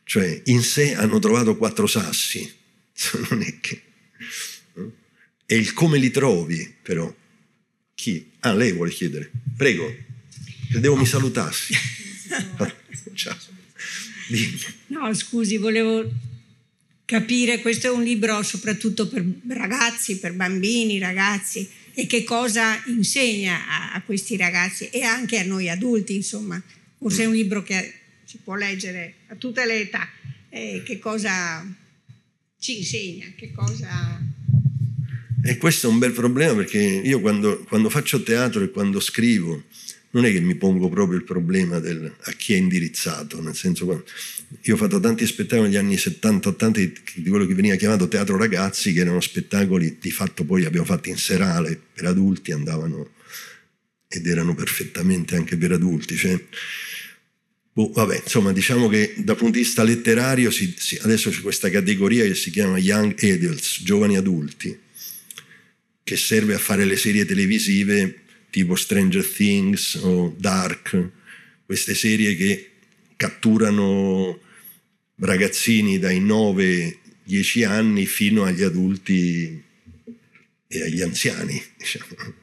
[0.05, 2.61] Cioè, in sé hanno trovato quattro sassi.
[3.31, 3.83] Non è che...
[5.47, 7.13] E il come li trovi, però.
[7.95, 8.31] Chi?
[8.41, 9.31] Ah, lei vuole chiedere.
[9.57, 9.95] Prego.
[10.71, 11.75] Credevo mi salutassi.
[13.15, 13.37] Ciao.
[14.29, 14.59] Dimmi.
[14.89, 16.11] No, scusi, volevo
[17.05, 23.67] capire, questo è un libro soprattutto per ragazzi, per bambini, ragazzi e che cosa insegna
[23.67, 26.61] a, a, questi ragazzi e anche a noi adulti, insomma.
[26.99, 27.93] Forse è un libro che
[28.25, 30.09] si può leggere a tutte le età.
[30.49, 31.67] Eh, che cosa
[32.59, 33.27] ci insegna?
[33.37, 34.21] Che cosa...
[35.45, 39.65] E questo è un bel problema perché io quando, quando faccio teatro e quando scrivo
[40.11, 44.05] non è che mi pongo proprio il problema del, a chi è indirizzato, nel senso
[44.61, 48.93] io ho fatto tanti spettacoli negli anni 70-80 di quello che veniva chiamato teatro ragazzi,
[48.93, 53.11] che erano spettacoli di fatto poi abbiamo fatto in serale per adulti, andavano
[54.07, 56.15] ed erano perfettamente anche per adulti.
[56.15, 56.39] Cioè,
[57.73, 61.71] boh, vabbè, insomma, diciamo che dal punto di vista letterario si, si, adesso c'è questa
[61.71, 64.79] categoria che si chiama Young Adults, giovani adulti,
[66.05, 71.11] che serve a fare le serie televisive tipo Stranger Things o Dark,
[71.65, 72.71] queste serie che
[73.17, 74.39] catturano
[75.17, 79.63] ragazzini dai 9-10 anni fino agli adulti
[80.67, 81.63] e agli anziani.
[81.79, 82.35] Diciamo.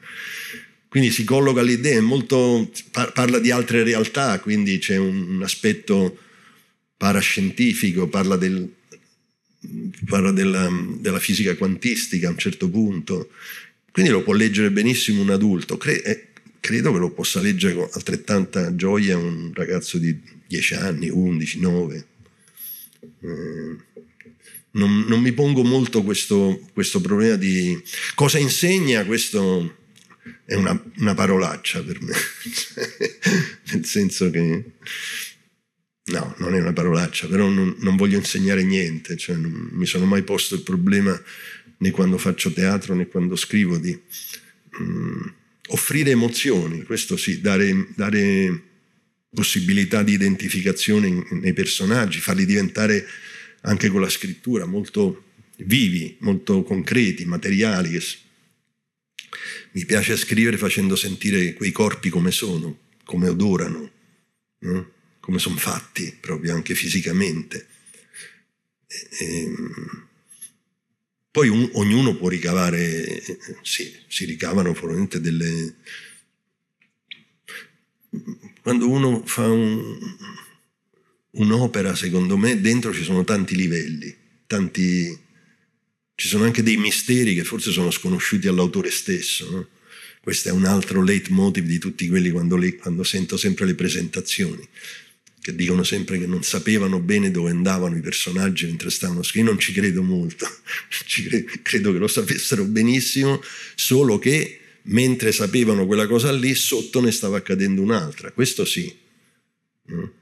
[0.88, 6.18] Quindi si colloca l'idea, molto, parla di altre realtà, quindi c'è un, aspetto
[6.96, 8.68] parascientifico, parla, del,
[10.06, 10.68] parla della,
[10.98, 13.30] della, fisica quantistica a un certo punto.
[13.92, 15.76] Quindi lo può leggere benissimo un adulto.
[15.76, 16.28] Cre- eh,
[16.60, 22.06] credo che lo possa leggere con altrettanta gioia un ragazzo di 10 anni, 11, 9.
[23.22, 23.76] Eh,
[24.72, 27.80] non, non, mi pongo molto questo, questo, problema di
[28.14, 29.78] cosa insegna questo
[30.44, 32.14] è una, una parolaccia per me
[33.72, 34.64] nel senso che
[36.10, 40.04] no, non è una parolaccia però non, non voglio insegnare niente cioè non mi sono
[40.04, 41.20] mai posto il problema
[41.78, 43.98] né quando faccio teatro né quando scrivo di
[44.80, 45.26] mm,
[45.68, 48.62] offrire emozioni questo sì, dare, dare
[49.32, 53.06] possibilità di identificazione nei personaggi farli diventare
[53.62, 55.24] anche con la scrittura, molto
[55.58, 57.98] vivi, molto concreti, materiali.
[59.72, 63.90] Mi piace scrivere facendo sentire quei corpi come sono, come odorano,
[64.60, 64.90] no?
[65.30, 67.68] Come sono fatti, proprio anche fisicamente.
[68.88, 70.08] E, ehm,
[71.30, 73.22] poi un, ognuno può ricavare,
[73.62, 75.76] sì, si ricavano probabilmente delle...
[78.60, 79.96] Quando uno fa un,
[81.30, 84.12] un'opera, secondo me, dentro ci sono tanti livelli,
[84.48, 85.16] tanti...
[86.16, 89.48] ci sono anche dei misteri che forse sono sconosciuti all'autore stesso.
[89.48, 89.68] No?
[90.20, 94.66] Questo è un altro leitmotiv di tutti quelli quando, le, quando sento sempre le presentazioni,
[95.40, 99.52] che dicono sempre che non sapevano bene dove andavano i personaggi mentre stavano scrivendo.
[99.52, 100.46] Non ci credo molto,
[101.06, 103.42] ci credo, credo che lo sapessero benissimo,
[103.74, 108.32] solo che mentre sapevano quella cosa lì, sotto ne stava accadendo un'altra.
[108.32, 108.94] Questo sì.
[109.86, 110.18] No?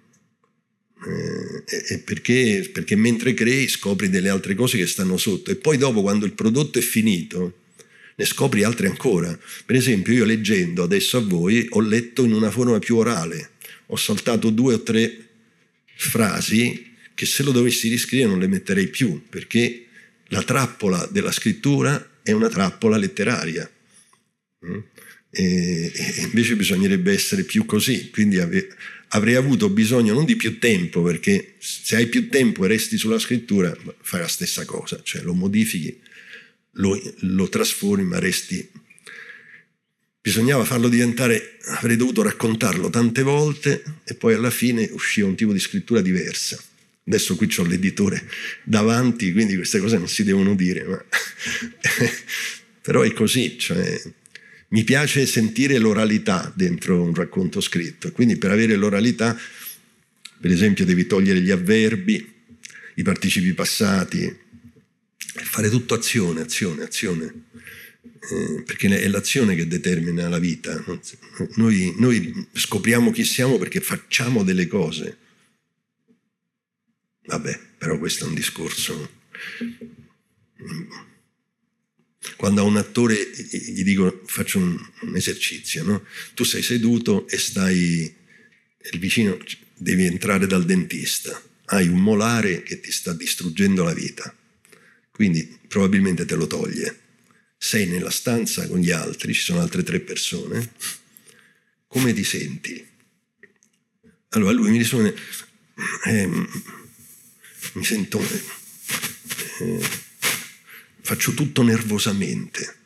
[1.07, 6.02] eh, perché, perché mentre crei scopri delle altre cose che stanno sotto e poi dopo
[6.02, 7.59] quando il prodotto è finito
[8.16, 9.38] ne scopri altre ancora.
[9.64, 13.50] Per esempio io leggendo adesso a voi ho letto in una forma più orale,
[13.90, 15.27] ho saltato due o tre
[15.96, 19.87] frasi che se lo dovessi riscrivere non le metterei più perché
[20.29, 23.68] la trappola della scrittura è una trappola letteraria.
[24.66, 24.79] Mm?
[25.31, 28.38] E, invece bisognerebbe essere più così, quindi
[29.09, 33.18] avrei avuto bisogno non di più tempo, perché se hai più tempo e resti sulla
[33.18, 35.98] scrittura fai la stessa cosa, cioè lo modifichi,
[36.72, 38.70] lo, lo trasformi, ma resti...
[40.20, 45.52] Bisognava farlo diventare, avrei dovuto raccontarlo tante volte e poi alla fine usciva un tipo
[45.52, 46.59] di scrittura diversa.
[47.07, 48.28] Adesso qui ho l'editore
[48.64, 51.04] davanti, quindi queste cose non si devono dire, ma...
[52.83, 54.00] però è così, cioè
[54.68, 59.38] mi piace sentire l'oralità dentro un racconto scritto, quindi per avere l'oralità,
[60.40, 62.35] per esempio, devi togliere gli avverbi,
[62.96, 64.37] i participi passati,
[65.16, 67.33] fare tutto azione, azione, azione,
[68.20, 70.83] eh, perché è l'azione che determina la vita.
[71.57, 75.16] Noi, noi scopriamo chi siamo perché facciamo delle cose.
[77.26, 79.16] Vabbè, però questo è un discorso
[82.37, 86.04] quando a un attore gli dico faccio un, un esercizio, no?
[86.35, 88.14] tu sei seduto e stai,
[88.92, 89.37] il vicino
[89.74, 94.35] devi entrare dal dentista, hai un molare che ti sta distruggendo la vita,
[95.11, 97.07] quindi probabilmente te lo toglie.
[97.59, 100.73] Sei nella stanza con gli altri, ci sono altre tre persone,
[101.88, 102.87] come ti senti?
[104.31, 105.14] Allora lui mi risponde,
[106.05, 106.27] eh,
[107.73, 108.21] mi sento...
[109.61, 110.07] Eh,
[111.01, 112.77] faccio tutto nervosamente,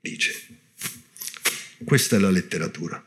[0.00, 0.46] dice.
[1.84, 3.04] Questa è la letteratura.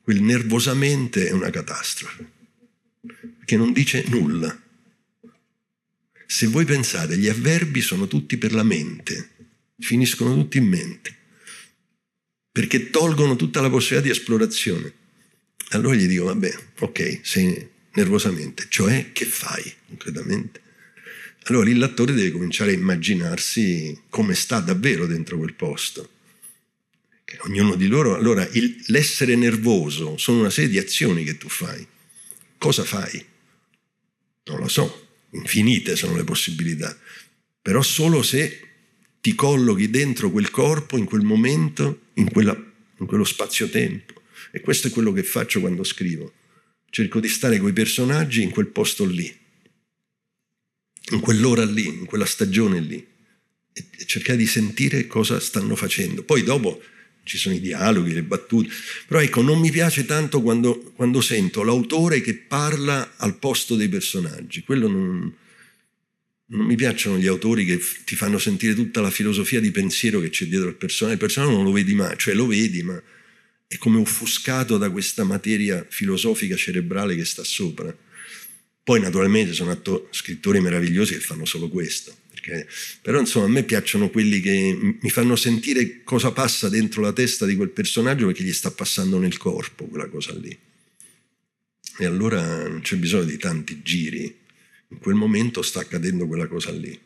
[0.00, 2.30] Quel nervosamente è una catastrofe,
[3.38, 4.60] perché non dice nulla.
[6.32, 9.32] Se voi pensate, gli avverbi sono tutti per la mente,
[9.78, 11.14] finiscono tutti in mente,
[12.50, 14.94] perché tolgono tutta la possibilità di esplorazione.
[15.72, 20.62] Allora gli dico, vabbè, ok, sei nervosamente, cioè che fai concretamente?
[21.42, 26.08] Allora lì l'attore deve cominciare a immaginarsi come sta davvero dentro quel posto.
[27.24, 31.50] Che ognuno di loro, allora il, l'essere nervoso sono una serie di azioni che tu
[31.50, 31.86] fai.
[32.56, 33.22] Cosa fai?
[34.44, 36.96] Non lo so, infinite sono le possibilità,
[37.60, 38.68] però solo se
[39.20, 42.56] ti collochi dentro quel corpo, in quel momento, in, quella,
[42.98, 44.20] in quello spazio-tempo.
[44.50, 46.32] E questo è quello che faccio quando scrivo.
[46.90, 49.40] Cerco di stare con i personaggi in quel posto lì
[51.10, 53.06] in quell'ora lì, in quella stagione lì,
[53.72, 56.22] e cercare di sentire cosa stanno facendo.
[56.22, 56.82] Poi dopo
[57.24, 58.68] ci sono i dialoghi, le battute,
[59.06, 63.88] però ecco, non mi piace tanto quando, quando sento l'autore che parla al posto dei
[63.88, 65.34] personaggi, quello non,
[66.46, 70.30] non mi piacciono gli autori che ti fanno sentire tutta la filosofia di pensiero che
[70.30, 73.00] c'è dietro al personaggio, il personaggio non lo vedi mai, cioè lo vedi ma
[73.66, 77.96] è come offuscato da questa materia filosofica cerebrale che sta sopra.
[78.84, 82.66] Poi naturalmente sono atto- scrittori meravigliosi che fanno solo questo, perché,
[83.00, 87.46] però insomma a me piacciono quelli che mi fanno sentire cosa passa dentro la testa
[87.46, 90.56] di quel personaggio perché gli sta passando nel corpo quella cosa lì.
[91.98, 94.22] E allora non c'è bisogno di tanti giri,
[94.88, 96.98] in quel momento sta accadendo quella cosa lì.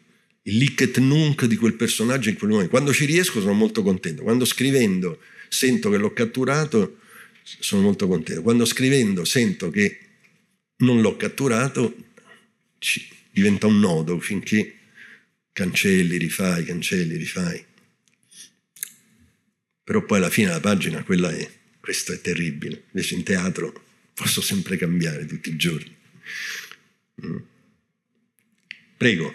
[0.43, 2.71] Il licket nunc di quel personaggio in quel momento.
[2.71, 6.99] Quando ci riesco sono molto contento, quando scrivendo sento che l'ho catturato
[7.43, 9.99] sono molto contento, quando scrivendo sento che
[10.79, 11.95] non l'ho catturato,
[13.31, 14.76] diventa un nodo finché
[15.57, 17.65] cancelli, rifai, cancelli, rifai.
[19.83, 22.85] Però poi alla fine la pagina, quella è, questo è terribile.
[22.93, 25.97] Invece in teatro posso sempre cambiare tutti i giorni.
[27.25, 27.37] Mm.
[28.99, 29.35] Prego.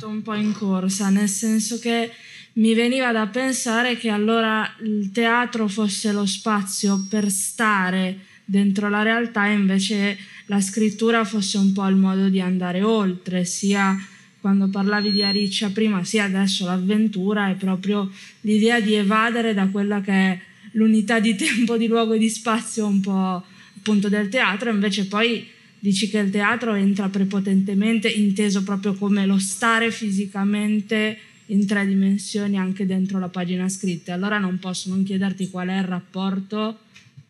[0.00, 2.10] Un po' in corsa, nel senso che
[2.54, 9.02] mi veniva da pensare che allora il teatro fosse lo spazio per stare dentro la
[9.02, 13.96] realtà e invece la scrittura fosse un po' il modo di andare oltre, sia
[14.40, 18.10] quando parlavi di Ariccia prima, sia adesso l'avventura è proprio
[18.42, 20.40] l'idea di evadere da quella che è
[20.72, 23.42] l'unità di tempo, di luogo e di spazio un po'
[23.76, 25.46] appunto del teatro, invece poi
[25.78, 32.58] dici che il teatro entra prepotentemente inteso proprio come lo stare fisicamente in tre dimensioni
[32.58, 34.14] anche dentro la pagina scritta.
[34.14, 36.80] Allora non posso non chiederti qual è il rapporto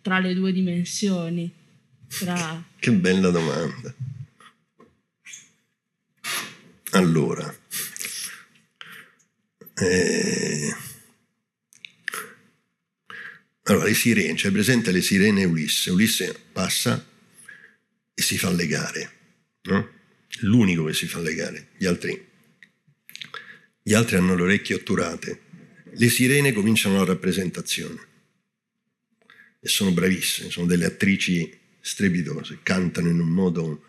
[0.05, 1.51] tra le due dimensioni.
[2.07, 2.63] Tra...
[2.79, 3.95] Che bella domanda.
[6.91, 7.59] Allora,
[9.75, 10.77] eh,
[13.63, 15.91] allora le sirene, c'è presente le sirene Ulisse.
[15.91, 17.03] Ulisse passa
[18.13, 19.11] e si fa legare,
[19.63, 19.89] no?
[20.41, 22.33] L'unico che si fa legare, gli altri
[23.83, 25.41] gli altri hanno le orecchie otturate.
[25.91, 28.13] Le sirene cominciano la rappresentazione
[29.65, 31.51] e sono bravissime, sono delle attrici
[31.81, 33.85] strepitose, cantano in un modo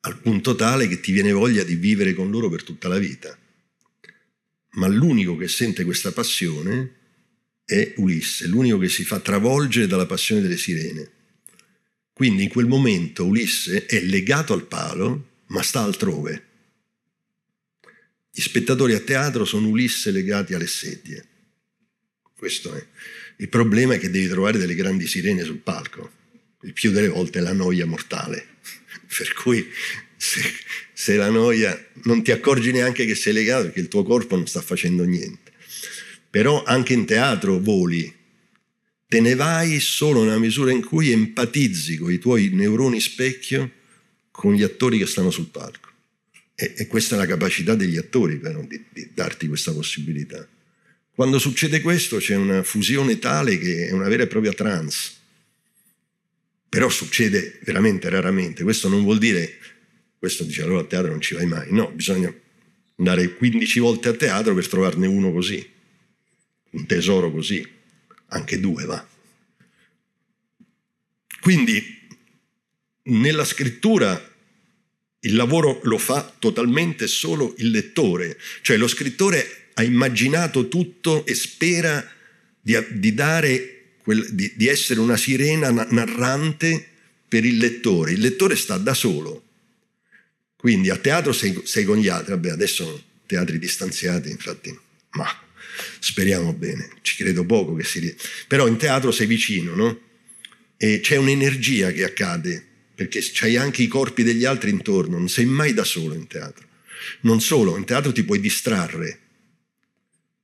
[0.00, 3.36] al punto tale che ti viene voglia di vivere con loro per tutta la vita.
[4.74, 6.94] Ma l'unico che sente questa passione
[7.64, 11.10] è Ulisse, l'unico che si fa travolgere dalla passione delle sirene.
[12.12, 16.50] Quindi in quel momento Ulisse è legato al palo, ma sta altrove
[18.34, 21.26] gli spettatori a teatro sono Ulisse legati alle sedie.
[22.34, 22.86] Questo è.
[23.42, 26.12] Il problema è che devi trovare delle grandi sirene sul palco.
[26.62, 28.46] Il più delle volte la noia mortale.
[29.18, 29.68] Per cui
[30.16, 30.40] se,
[30.92, 34.46] se la noia non ti accorgi neanche che sei legato perché il tuo corpo non
[34.46, 35.50] sta facendo niente.
[36.30, 38.14] Però anche in teatro voli,
[39.08, 43.72] te ne vai solo nella misura in cui empatizzi con i tuoi neuroni specchio
[44.30, 45.90] con gli attori che stanno sul palco.
[46.54, 50.46] E, e questa è la capacità degli attori però, di, di darti questa possibilità.
[51.14, 55.12] Quando succede questo c'è una fusione tale che è una vera e propria trance.
[56.68, 58.62] Però succede veramente raramente.
[58.62, 59.58] Questo non vuol dire,
[60.18, 61.70] questo dice allora a teatro non ci vai mai.
[61.70, 62.32] No, bisogna
[62.96, 65.70] andare 15 volte a teatro per trovarne uno così.
[66.70, 67.66] Un tesoro così.
[68.28, 69.06] Anche due va.
[71.42, 72.00] Quindi
[73.02, 74.30] nella scrittura
[75.24, 81.34] il lavoro lo fa totalmente solo il lettore, cioè lo scrittore ha immaginato tutto e
[81.34, 82.06] spera
[82.60, 86.86] di, di, dare, di, di essere una sirena narrante
[87.28, 88.12] per il lettore.
[88.12, 89.44] Il lettore sta da solo.
[90.56, 94.76] Quindi a teatro sei, sei con gli altri, vabbè adesso teatri distanziati, infatti,
[95.12, 95.26] ma
[95.98, 98.28] speriamo bene, ci credo poco che si riesca.
[98.46, 100.00] Però in teatro sei vicino, no?
[100.76, 105.46] E c'è un'energia che accade perché c'hai anche i corpi degli altri intorno, non sei
[105.46, 106.66] mai da solo in teatro.
[107.22, 109.18] Non solo, in teatro ti puoi distrarre.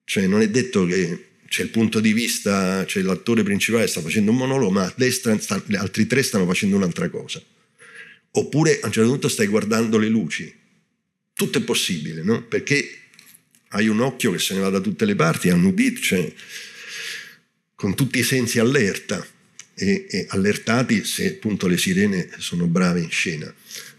[0.09, 4.31] Cioè non è detto che c'è il punto di vista, c'è l'attore principale sta facendo
[4.31, 7.43] un monologo, ma a destra sta, gli altri tre stanno facendo un'altra cosa.
[8.31, 10.51] Oppure a un certo punto stai guardando le luci.
[11.35, 12.43] Tutto è possibile, no?
[12.43, 13.01] Perché
[13.69, 16.33] hai un occhio che se ne va da tutte le parti, hai un udito, cioè,
[17.75, 19.23] con tutti i sensi allerta
[19.75, 23.55] e, e allertati se appunto le sirene sono brave in scena.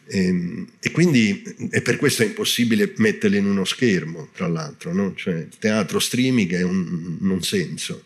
[0.09, 4.91] E, ehm, e, quindi e per questo è impossibile metterle in uno schermo, tra l'altro,
[4.91, 5.13] no?
[5.15, 8.03] cioè, il teatro streaming è un non senso,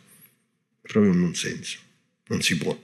[0.81, 1.77] proprio un non senso,
[2.27, 2.77] non si può.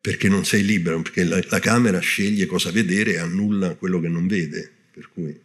[0.00, 4.08] Perché non sei libero, perché la, la camera sceglie cosa vedere e annulla quello che
[4.08, 4.70] non vede.
[4.92, 5.38] Per cui.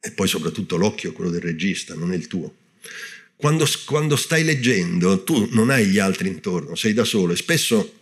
[0.00, 2.54] E poi soprattutto l'occhio è quello del regista, non è il tuo.
[3.36, 7.97] Quando, quando stai leggendo tu non hai gli altri intorno, sei da solo e spesso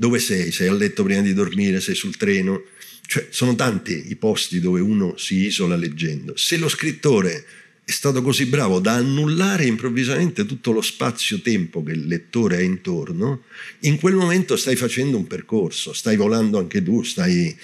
[0.00, 0.50] dove sei?
[0.50, 2.62] Sei a letto prima di dormire, sei sul treno,
[3.02, 6.34] cioè sono tanti i posti dove uno si isola leggendo.
[6.38, 7.44] Se lo scrittore
[7.84, 13.42] è stato così bravo da annullare improvvisamente tutto lo spazio-tempo che il lettore ha intorno,
[13.80, 17.54] in quel momento stai facendo un percorso, stai volando anche tu, stai,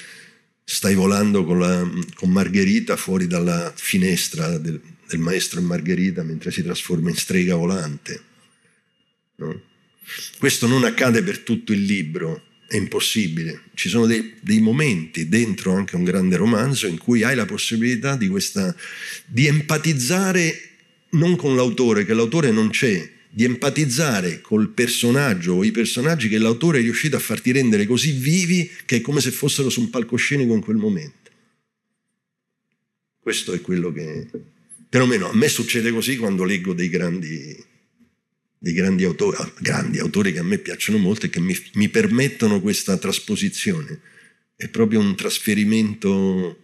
[0.63, 4.79] stai volando con, la, con, Margherita fuori dalla finestra del,
[5.09, 8.21] del, maestro Margherita mentre si trasforma in strega volante.
[9.37, 9.66] No?
[10.39, 13.63] Questo non accade per tutto il libro, è impossibile.
[13.75, 18.17] Ci sono dei, dei, momenti dentro anche un grande romanzo in cui hai la possibilità
[18.17, 18.75] di, questa,
[19.25, 20.61] di empatizzare
[21.11, 26.39] non con l'autore, che l'autore non c'è, di empatizzare col personaggio o i personaggi che
[26.39, 29.91] l'autore è riuscito a farti rendere così vivi che è come se fossero su un
[29.91, 31.31] palcoscenico in quel momento.
[33.21, 34.29] Questo è quello che,
[34.89, 37.65] perlomeno a me succede così quando leggo dei grandi
[38.59, 42.61] dei grandi autori, grandi autori che a me piacciono molto e che mi, mi permettono
[42.61, 44.01] questa trasposizione.
[44.57, 46.59] È proprio un trasferimento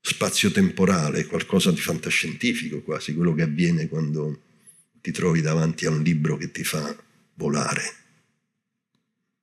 [0.00, 4.42] spazio-temporale, qualcosa di fantascientifico quasi, quello che avviene quando
[5.00, 6.94] ti trovi davanti a un libro che ti fa
[7.34, 7.82] volare.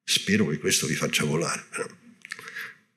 [0.03, 1.88] Spero che questo vi faccia volare, però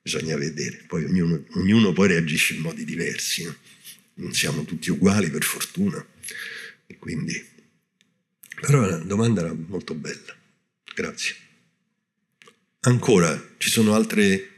[0.01, 0.83] bisogna vedere.
[0.87, 3.55] Poi ognuno, ognuno poi reagisce in modi diversi, no?
[4.15, 6.05] non siamo tutti uguali per fortuna,
[6.85, 7.53] e quindi
[8.61, 10.35] però la domanda era molto bella.
[10.93, 11.35] Grazie.
[12.81, 14.49] Ancora, ci sono altre...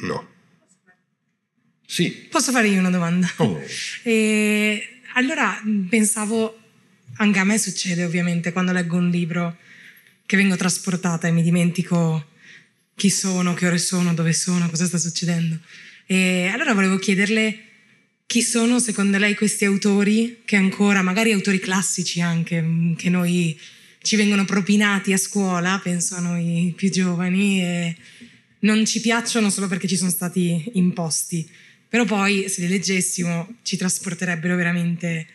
[0.00, 0.28] No.
[1.84, 2.10] Sì.
[2.30, 3.28] Posso fare io una domanda?
[3.38, 3.60] Oh.
[4.04, 6.56] E, allora pensavo,
[7.16, 9.56] anche a me succede ovviamente quando leggo un libro
[10.24, 12.36] che vengo trasportata e mi dimentico
[12.94, 15.58] chi sono, che ore sono, dove sono, cosa sta succedendo.
[16.06, 17.67] E allora volevo chiederle
[18.28, 23.58] chi sono secondo lei questi autori che ancora, magari autori classici anche, mm, che noi
[24.02, 27.96] ci vengono propinati a scuola, penso a noi più giovani, e
[28.60, 31.48] non ci piacciono solo perché ci sono stati imposti,
[31.88, 35.26] però poi se li leggessimo ci trasporterebbero veramente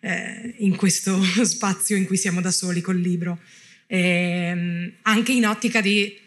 [0.00, 3.38] eh, in questo spazio in cui siamo da soli col libro.
[3.86, 6.18] E, ehm, anche in ottica di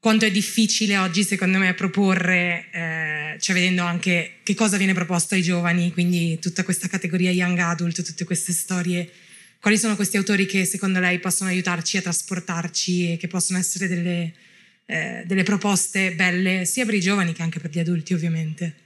[0.00, 5.34] quanto è difficile oggi, secondo me, proporre, eh, cioè vedendo anche che cosa viene proposto
[5.34, 9.08] ai giovani, quindi tutta questa categoria young adult, tutte queste storie.
[9.60, 13.88] Quali sono questi autori che secondo lei possono aiutarci a trasportarci e che possono essere
[13.88, 14.32] delle,
[14.86, 18.76] eh, delle proposte belle sia per i giovani che anche per gli adulti, ovviamente?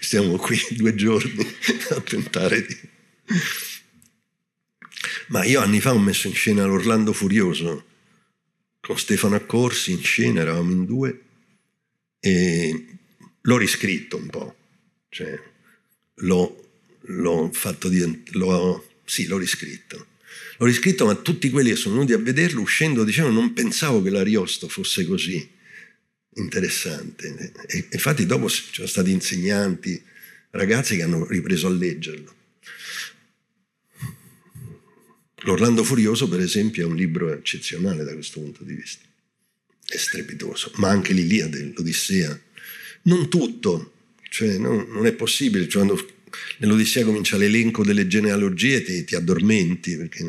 [0.00, 1.46] Stiamo qui due giorni
[1.90, 2.76] a tentare di
[5.28, 7.84] ma io anni fa ho messo in scena l'Orlando Furioso
[8.80, 11.20] con Stefano Accorsi in scena, eravamo in due,
[12.18, 12.86] e
[13.40, 14.56] l'ho riscritto un po',
[15.08, 15.40] cioè
[16.14, 20.06] l'ho, l'ho fatto di, l'ho, sì, l'ho riscritto.
[20.58, 24.10] L'ho riscritto, ma tutti quelli che sono venuti a vederlo uscendo dicevano non pensavo che
[24.10, 25.48] l'Ariosto fosse così
[26.34, 27.52] interessante.
[27.66, 30.00] E infatti dopo ci sono stati insegnanti,
[30.50, 32.34] ragazzi che hanno ripreso a leggerlo.
[35.44, 39.04] L'Orlando Furioso, per esempio, è un libro eccezionale da questo punto di vista.
[39.84, 42.38] È strepitoso, ma anche l'Iliade, l'Odissea.
[43.02, 43.92] Non tutto,
[44.30, 45.68] cioè no, non è possibile.
[45.68, 46.08] Cioè, quando
[46.58, 50.24] nell'Odissea comincia l'elenco delle genealogie ti, ti, addormenti, perché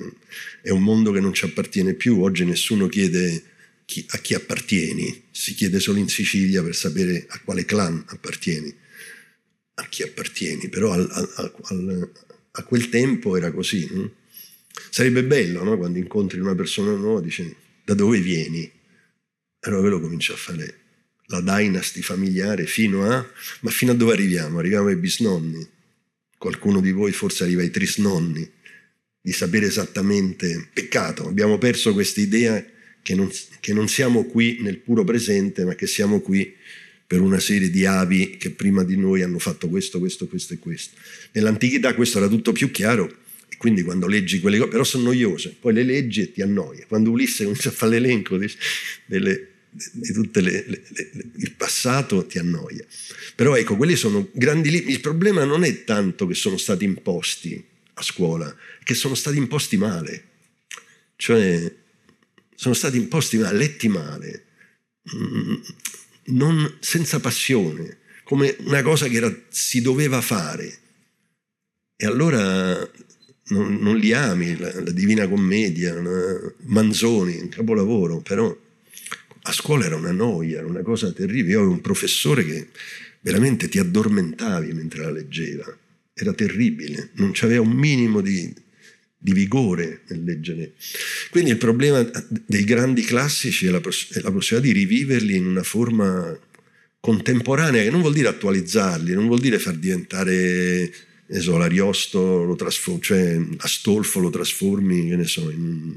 [0.62, 2.20] è un mondo che non ci appartiene più.
[2.22, 3.44] Oggi nessuno chiede
[3.86, 8.76] chi, a chi appartieni, si chiede solo in Sicilia per sapere a quale clan appartieni,
[9.76, 10.70] a chi appartieni.
[10.70, 12.12] Però al, al, al,
[12.50, 13.88] a quel tempo era così.
[13.92, 14.22] No?
[14.90, 15.78] Sarebbe bello no?
[15.78, 18.70] quando incontri una persona nuova, dici da dove vieni?
[19.62, 20.80] Allora quello comincia a fare
[21.28, 23.26] la dynasty familiare fino a...
[23.62, 24.60] ma fino a dove arriviamo?
[24.60, 25.68] Arriviamo ai bisnonni.
[26.38, 28.50] Qualcuno di voi forse arriva ai trisnonni,
[29.22, 30.70] di sapere esattamente...
[30.74, 32.64] Peccato, abbiamo perso questa idea
[33.02, 36.56] che non, che non siamo qui nel puro presente, ma che siamo qui
[37.06, 40.60] per una serie di avi che prima di noi hanno fatto questo, questo, questo e
[40.60, 40.98] questo.
[41.32, 43.22] Nell'antichità questo era tutto più chiaro,
[43.58, 46.86] quindi quando leggi quelle cose, però sono noiose, poi le leggi e ti annoia.
[46.88, 48.52] Quando Ulisse comincia a fare l'elenco di,
[49.06, 52.86] delle, di tutto il passato ti annoia.
[53.36, 54.92] Però ecco, quelli sono grandi libri.
[54.92, 57.64] Il problema non è tanto che sono stati imposti
[57.96, 60.30] a scuola, che sono stati imposti male.
[61.16, 61.74] Cioè,
[62.56, 64.46] sono stati imposti male, letti male,
[65.16, 65.56] mm,
[66.26, 70.80] non, senza passione, come una cosa che era, si doveva fare.
[71.96, 72.90] E allora
[73.48, 78.56] non, non li ami, la, la, Divina Commedia, una, Manzoni, un capolavoro, però
[79.46, 81.54] a scuola era una noia, era una cosa terribile.
[81.54, 82.68] Io avevo un professore che
[83.22, 85.78] veramente ti addormentavi mentre la leggeva,
[86.14, 88.54] era terribile, non c'aveva un minimo di,
[89.18, 90.74] di vigore nel leggere.
[91.30, 95.64] Quindi il problema dei grandi classici è la, è la possibilità di riviverli in una
[95.64, 96.38] forma
[97.00, 100.94] contemporanea, che non vuol dire attualizzarli, non vuol dire far diventare
[101.28, 105.96] so, l'Ariosto lo trasformi, cioè Astolfo lo trasformi, che ne so, in,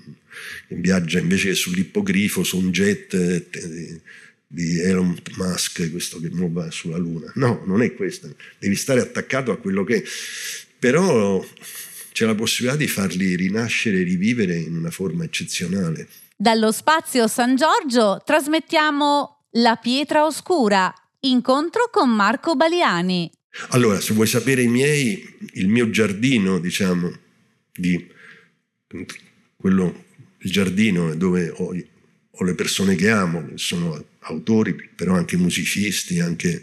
[0.69, 4.01] in viaggia invece che sull'ippogrifo, su un jet eh,
[4.47, 7.31] di Elon Musk, questo che va sulla Luna.
[7.35, 8.35] No, non è questo.
[8.59, 10.05] Devi stare attaccato a quello che.
[10.79, 11.45] Però
[12.13, 16.09] c'è la possibilità di farli rinascere e rivivere in una forma eccezionale.
[16.37, 23.31] Dallo spazio San Giorgio trasmettiamo La pietra oscura, incontro con Marco Baliani.
[23.71, 27.19] Allora, se vuoi sapere i miei, il mio giardino, diciamo,
[27.73, 28.07] di
[29.57, 30.05] quello,
[30.39, 31.75] il giardino dove ho,
[32.31, 36.63] ho le persone che amo, che sono autori, però anche musicisti, anche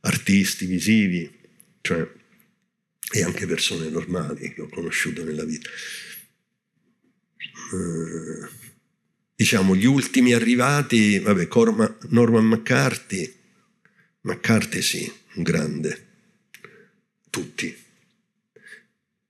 [0.00, 1.30] artisti visivi,
[1.80, 2.08] cioè,
[3.14, 5.68] e anche persone normali che ho conosciuto nella vita.
[7.72, 8.48] Uh,
[9.34, 13.30] diciamo, gli ultimi arrivati, vabbè, Corma, Norman McCarthy,
[14.22, 16.11] McCarthy sì, un grande,
[17.32, 17.74] tutti,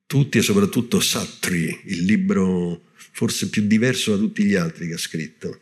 [0.07, 4.99] tutti e soprattutto Satri, il libro forse più diverso da tutti gli altri che ha
[4.99, 5.61] scritto,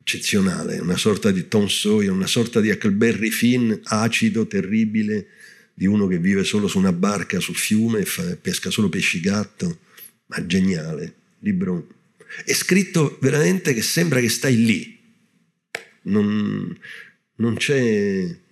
[0.00, 5.26] eccezionale, una sorta di Tom Sawyer, una sorta di Huckleberry Finn acido, terribile,
[5.74, 9.20] di uno che vive solo su una barca sul fiume e fa, pesca solo pesci
[9.20, 9.80] gatto,
[10.28, 11.88] ma geniale, libro.
[12.42, 14.98] È scritto veramente che sembra che stai lì,
[16.04, 16.74] non,
[17.40, 17.56] non,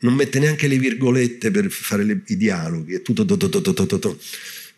[0.00, 3.24] non mette neanche le virgolette per fare le, i dialoghi, è tutto...
[3.24, 4.18] To, to, to,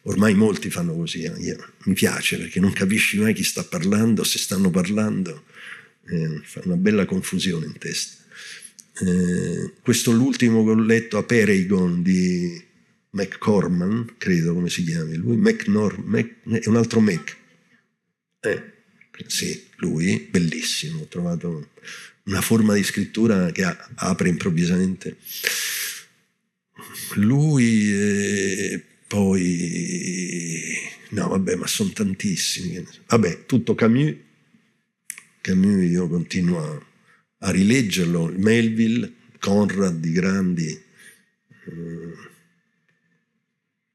[0.04, 1.56] Ormai molti fanno così, eh.
[1.84, 5.44] Mi piace perché non capisci mai chi sta parlando, se stanno parlando,
[6.08, 8.22] eh, fa una bella confusione in testa.
[9.02, 12.62] Eh, questo è l'ultimo che ho letto a Peregon di
[13.10, 17.36] McCorman, credo come si chiami lui, McNor, Mac, è un altro Mac.
[18.40, 18.62] Eh,
[19.26, 21.68] sì, lui, bellissimo, ho trovato
[22.30, 23.64] una forma di scrittura che
[23.96, 25.16] apre improvvisamente.
[27.14, 30.72] Lui e poi...
[31.10, 32.86] No, vabbè, ma sono tantissimi.
[33.08, 34.14] Vabbè, tutto Camus.
[35.40, 36.86] Camus io continuo a,
[37.38, 38.32] a rileggerlo.
[38.36, 40.68] Melville, Conrad, di grandi.
[40.68, 42.14] Eh,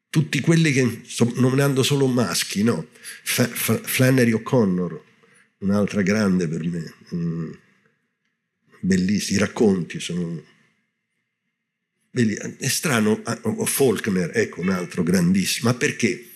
[0.09, 2.85] tutti quelli che sto nominando solo maschi, no?
[3.23, 5.03] Flannery O'Connor,
[5.59, 7.63] un'altra grande per me.
[8.85, 10.43] Bellissimi, i racconti sono...
[12.11, 16.27] È strano, ah, Faulkner, ecco un altro grandissimo, ma perché?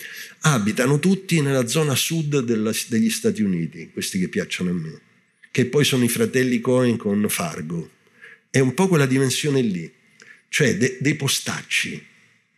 [0.41, 5.00] Abitano tutti nella zona sud della, degli Stati Uniti, questi che piacciono a me,
[5.52, 7.91] che poi sono i fratelli Cohen con Fargo.
[8.50, 9.89] È un po' quella dimensione lì,
[10.50, 12.06] cioè de, dei postacci,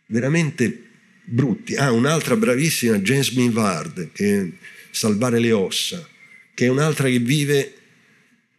[0.06, 0.90] veramente
[1.24, 1.76] brutti.
[1.76, 4.52] Ah, un'altra bravissima, James Minvard, che
[4.90, 6.06] Salvare le ossa,
[6.54, 7.81] che è un'altra che vive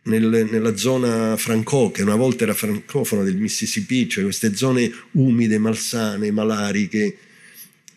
[0.04, 5.58] nel, nella zona franco, che una volta era francofona del Mississippi, cioè queste zone umide,
[5.58, 7.18] malsane, malariche,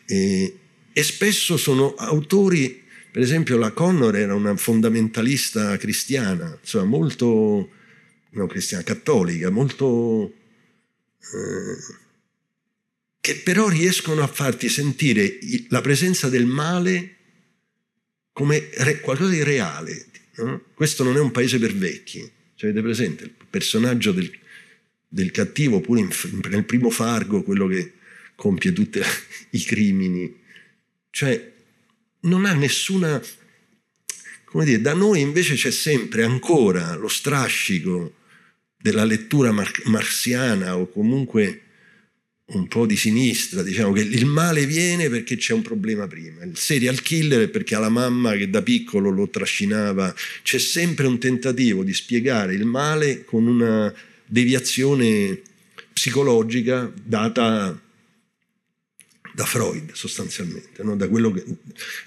[0.05, 0.57] e,
[0.93, 7.69] e spesso sono autori, per esempio la Connor era una fondamentalista cristiana, insomma molto,
[8.29, 10.33] no cristiana, cattolica, molto...
[11.19, 12.05] Eh,
[13.19, 17.15] che però riescono a farti sentire la presenza del male
[18.31, 18.69] come
[19.01, 20.05] qualcosa di reale,
[20.43, 20.63] No?
[20.73, 22.19] Questo non è un paese per vecchi.
[22.55, 24.31] Cioè, avete presente il personaggio del,
[25.07, 26.09] del cattivo, pure in,
[26.49, 27.93] nel primo Fargo, quello che
[28.35, 28.99] compie tutti
[29.51, 30.41] i crimini.
[31.09, 31.53] Cioè,
[32.21, 33.21] non ha nessuna...
[34.45, 38.15] Come dire, da noi invece c'è sempre ancora lo strascico
[38.77, 41.66] della lettura mar- marziana o comunque
[42.49, 46.55] un po' di sinistra, diciamo che il male viene perché c'è un problema prima, il
[46.55, 51.19] serial killer è perché ha la mamma che da piccolo lo trascinava, c'è sempre un
[51.19, 53.93] tentativo di spiegare il male con una
[54.25, 55.41] deviazione
[55.91, 57.77] psicologica data
[59.33, 60.95] da Freud sostanzialmente, no?
[60.95, 61.43] da che...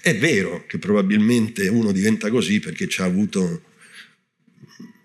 [0.01, 3.61] è vero che probabilmente uno diventa così perché ci ha avuto...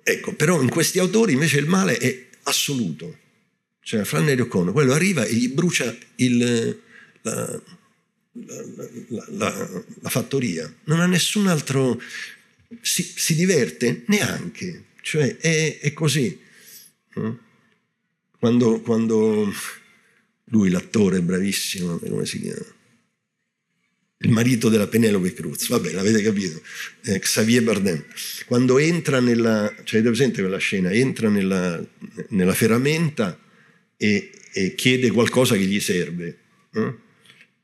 [0.02, 3.18] Ecco, però in questi autori invece il male è assoluto,
[3.86, 6.76] cioè Flannery O'Connor, quello arriva e gli brucia il,
[7.22, 7.62] la,
[8.32, 8.64] la,
[9.28, 12.02] la, la, fattoria, non ha nessun altro,
[12.80, 16.36] si, si diverte neanche, cioè è, è così.
[18.36, 19.52] Quando, quando,
[20.46, 22.74] lui, l'attore bravissimo, come si chiama?
[24.18, 26.60] il marito della Penelope Cruz, vabbè, l'avete capito,
[27.04, 28.04] eh, Xavier Bardem,
[28.46, 31.80] quando entra nella, cioè avete presente quella scena, entra nella,
[32.30, 33.38] nella ferramenta
[33.96, 36.38] e, e, chiede qualcosa che gli serve,
[36.72, 37.00] no?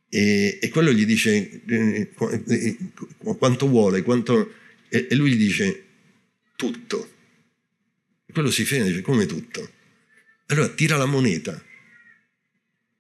[0.09, 2.11] e, e, quello gli dice eh,
[2.47, 2.77] eh,
[3.39, 4.53] quanto vuole, quanto,
[4.89, 5.85] e, e, lui gli dice
[6.57, 7.11] tutto.
[8.27, 9.71] E quello si ferma e dice come tutto?
[10.47, 11.63] Allora tira la moneta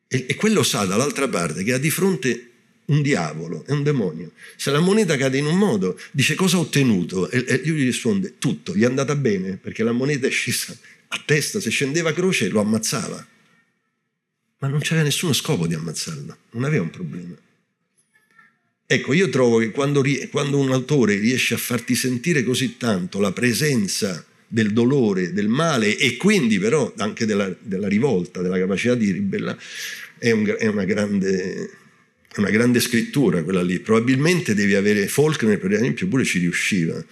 [0.08, 2.50] e, quello sa dall'altra parte che ha di fronte
[2.86, 4.32] un diavolo, è un demonio.
[4.56, 7.30] Se la moneta cade in un modo, dice cosa ha ottenuto?
[7.30, 10.76] E lui gli risponde tutto, gli è andata bene perché la moneta è scesa
[11.14, 13.26] a testa, se scendeva a croce lo ammazzava.
[14.58, 17.36] Ma non c'era nessuno scopo di ammazzarlo, non aveva un problema.
[18.86, 23.32] Ecco, io trovo che quando, quando un autore riesce a farti sentire così tanto la
[23.32, 29.10] presenza del dolore, del male e quindi però anche della, della rivolta, della capacità di
[29.10, 29.58] ribellare,
[30.18, 31.70] è, un, è una grande
[32.36, 33.78] una grande scrittura quella lì.
[33.80, 37.04] Probabilmente devi avere Faulkner, per esempio, pure ci riusciva.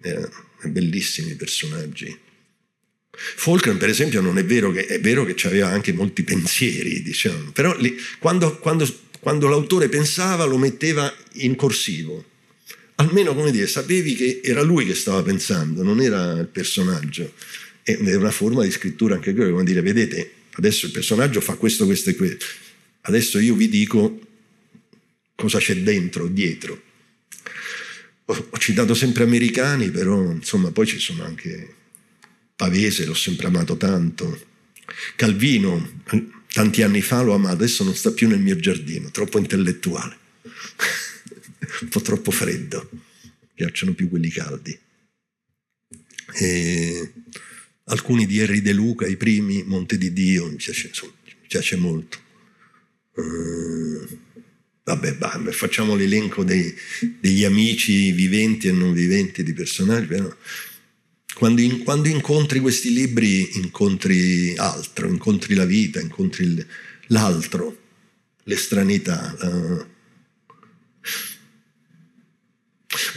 [0.00, 0.30] Erano
[0.64, 2.16] bellissimi personaggi.
[3.20, 7.50] Faulkner, per esempio, non è vero che, è vero che aveva anche molti pensieri, diciamo,
[7.50, 8.88] però lì, quando, quando,
[9.18, 12.24] quando l'autore pensava lo metteva in corsivo.
[12.96, 17.32] Almeno, come dire, sapevi che era lui che stava pensando, non era il personaggio.
[17.82, 21.86] È una forma di scrittura anche quella, come dire, vedete, adesso il personaggio fa questo,
[21.86, 22.44] questo e questo.
[23.02, 24.20] Adesso io vi dico
[25.34, 26.82] cosa c'è dentro, dietro.
[28.26, 31.76] Ho, ho citato sempre americani, però insomma poi ci sono anche
[32.58, 34.46] Pavese, l'ho sempre amato tanto.
[35.14, 36.02] Calvino,
[36.52, 40.18] tanti anni fa l'ho amato, adesso non sta più nel mio giardino, troppo intellettuale,
[41.82, 42.90] un po' troppo freddo,
[43.54, 44.76] piacciono più quelli caldi.
[46.34, 47.12] E
[47.84, 51.76] alcuni di Henry De Luca, i primi, Monte di Dio, mi piace, insomma, mi piace
[51.76, 52.18] molto.
[53.14, 54.18] Uh,
[54.82, 56.74] Vabbè, bah, facciamo l'elenco dei,
[57.20, 60.06] degli amici viventi e non viventi di personaggi.
[60.06, 60.34] Però
[61.38, 66.66] quando, in, quando, incontri questi libri, incontri altro, incontri la vita, incontri
[67.06, 67.78] l'altro,
[68.42, 69.36] l'estranità.
[69.40, 69.86] Uh.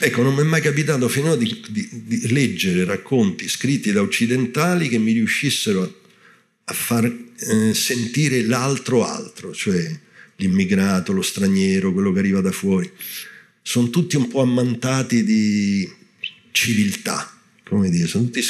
[0.02, 4.88] Ecco, non mi è mai capitato finora di, di, di, leggere racconti scritti da occidentali
[4.88, 5.92] che mi riuscissero a,
[6.66, 10.00] a far eh, sentire l'altro altro, cioè
[10.36, 12.92] l'immigrato, lo straniero, quello che arriva da fuori.
[13.64, 15.92] Sono tutti un po' ammantati di
[16.52, 17.41] civiltà,
[17.72, 18.44] come dire, sono tutti,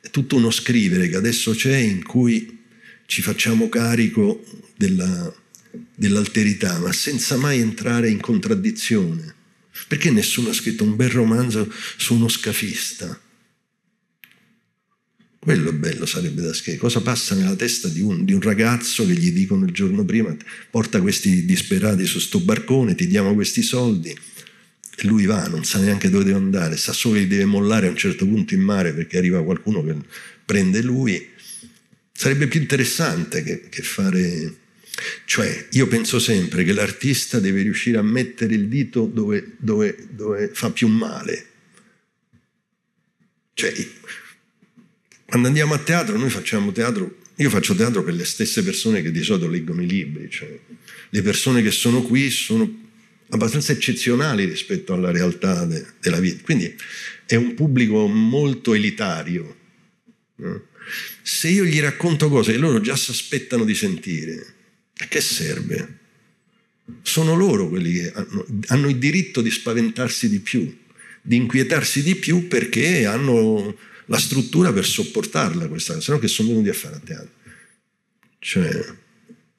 [0.00, 2.60] è tutto uno scrivere che adesso c'è in cui
[3.06, 4.44] ci facciamo carico
[4.76, 5.34] della,
[5.92, 9.34] dell'alterità, ma senza mai entrare in contraddizione.
[9.88, 13.20] Perché nessuno ha scritto un bel romanzo su uno scafista?
[15.40, 16.78] Quello bello sarebbe da scrivere.
[16.78, 20.36] Cosa passa nella testa di un, di un, ragazzo che gli dicono il giorno prima
[20.70, 24.16] porta questi disperati su sto barcone, ti diamo questi soldi.
[25.02, 27.90] E lui va, non sa neanche dove deve andare, sa solo che deve mollare a
[27.90, 29.96] un certo punto in mare perché arriva qualcuno che
[30.44, 31.28] prende lui.
[32.12, 34.58] Sarebbe più interessante che, che fare...
[35.24, 40.50] Cioè, io penso sempre che l'artista deve riuscire a mettere il dito dove, dove, dove
[40.52, 41.46] fa più male.
[43.54, 43.74] Cioè,
[45.24, 49.10] quando andiamo a teatro, noi facciamo teatro, io faccio teatro per le stesse persone che
[49.10, 50.56] di solito leggono i libri, cioè
[51.08, 52.81] le persone che sono qui sono
[53.32, 56.74] abbastanza eccezionali rispetto alla realtà de, della vita, quindi
[57.26, 59.56] è un pubblico molto elitario.
[60.36, 60.66] No?
[61.22, 64.54] Se io gli racconto cose che loro già si aspettano di sentire,
[64.98, 65.98] a che serve?
[67.02, 70.78] Sono loro quelli che hanno, hanno il diritto di spaventarsi di più,
[71.22, 73.76] di inquietarsi di più perché hanno
[74.06, 77.30] la struttura per sopportarla questa cosa, se no che sono venuti a fare a teatro.
[78.40, 78.94] Cioè,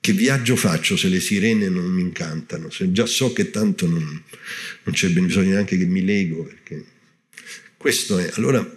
[0.04, 2.70] che viaggio faccio se le sirene non mi incantano?
[2.70, 6.84] Se già so che tanto non, non c'è bisogno neanche che mi lego, perché
[7.78, 8.70] questo è, allora,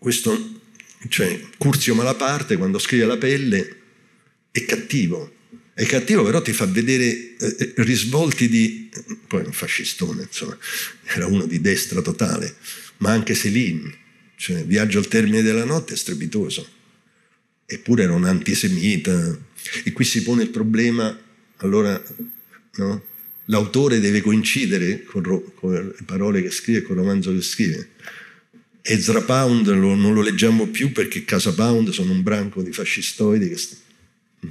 [0.00, 0.62] questo,
[1.08, 3.76] cioè, Curzio Malaparte quando scrive La pelle
[4.50, 5.32] è cattivo,
[5.74, 8.90] è cattivo però ti fa vedere eh, eh risvolti di,
[9.28, 10.58] poi è un fascistone, insomma,
[11.04, 12.56] era uno di destra totale,
[12.96, 13.96] ma anche Céline,
[14.34, 16.68] cioè, Viaggio al termine della notte è strepitoso.
[17.66, 19.38] Eppure era un antisemita.
[19.84, 21.18] E qui si pone il problema,
[21.58, 22.02] allora,
[22.76, 23.04] no?
[23.46, 27.90] L'autore deve coincidere con, con, le parole che scrive, con il romanzo che scrive.
[28.80, 33.48] Ezra Pound lo, non lo leggiamo più perché Casa Pound sono un branco di fascistoidi
[33.48, 33.58] che,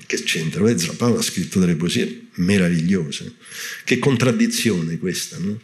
[0.05, 0.67] che c'entrano.
[0.67, 3.35] Ezra Pound ha scritto delle poesie meravigliose.
[3.83, 5.59] Che contraddizione questa, no?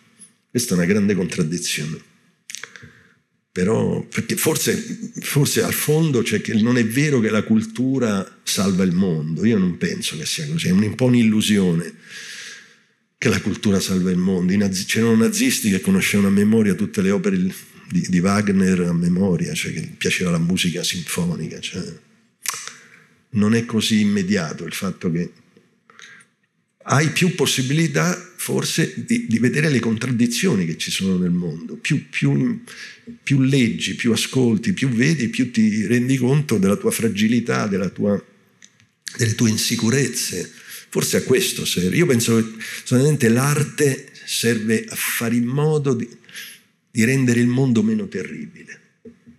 [0.50, 2.08] Questa è una grande contraddizione
[3.52, 8.84] però perché forse, forse al fondo c'è che non è vero che la cultura salva
[8.84, 11.93] il mondo, io non penso che sia così, è un po' un'illusione.
[13.17, 14.55] che la cultura salva il mondo.
[14.55, 19.53] Nazi- c'erano nazisti che conoscevano a memoria tutte le opere di, di Wagner a memoria,
[19.53, 21.59] cioè che piaceva la musica sinfonica.
[21.59, 21.84] Cioè.
[23.32, 25.32] Non è così immediato il fatto che
[26.92, 31.76] hai più possibilità forse di, di, vedere le contraddizioni che ci sono nel mondo.
[31.76, 32.64] Più, più,
[33.22, 38.22] più, leggi, più ascolti, più vedi, più ti rendi conto della tua fragilità, della tua,
[39.18, 40.52] delle tue insicurezze.
[40.90, 41.96] Forse a questo serve.
[41.96, 46.10] Io penso che solamente l'arte serve a fare in modo di,
[46.90, 48.80] di rendere il mondo meno terribile.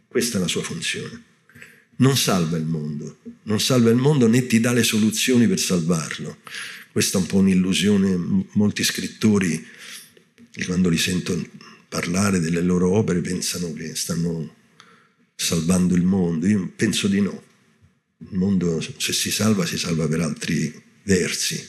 [0.06, 1.22] Questa è la sua funzione.
[1.96, 6.38] Non salva il mondo, non salva il mondo né ti dà le soluzioni per salvarlo
[6.92, 9.64] questa è un po' un'illusione, molti scrittori
[10.66, 11.48] quando li sento
[11.88, 14.56] parlare delle loro opere pensano che stanno
[15.34, 16.46] salvando il mondo.
[16.46, 17.42] Io penso di no.
[18.18, 20.72] Il mondo se si salva si salva per altri
[21.04, 21.64] versi.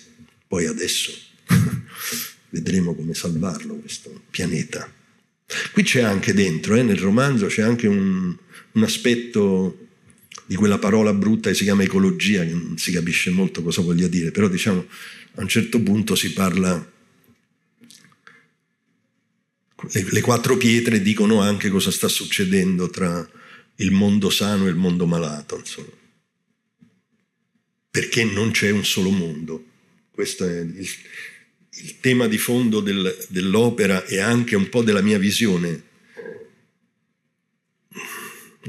[0.47, 1.11] Poi adesso
[2.49, 4.91] vedremo come salvarlo questo pianeta.
[5.71, 8.35] Qui c'è anche dentro, eh, nel romanzo, c'è anche un,
[8.71, 9.80] un aspetto
[10.45, 14.07] di quella parola brutta che si chiama ecologia, che non si capisce molto cosa voglia
[14.07, 14.85] dire, però diciamo
[15.35, 16.91] a un certo punto si parla,
[19.91, 23.27] le, le quattro pietre dicono anche cosa sta succedendo tra
[23.77, 25.99] il mondo sano e il mondo malato, insomma.
[27.89, 29.65] Perché non c'è un solo mondo.
[30.11, 30.87] Questo è il,
[31.83, 35.83] il tema di fondo del, dell'opera e anche un po' della mia visione,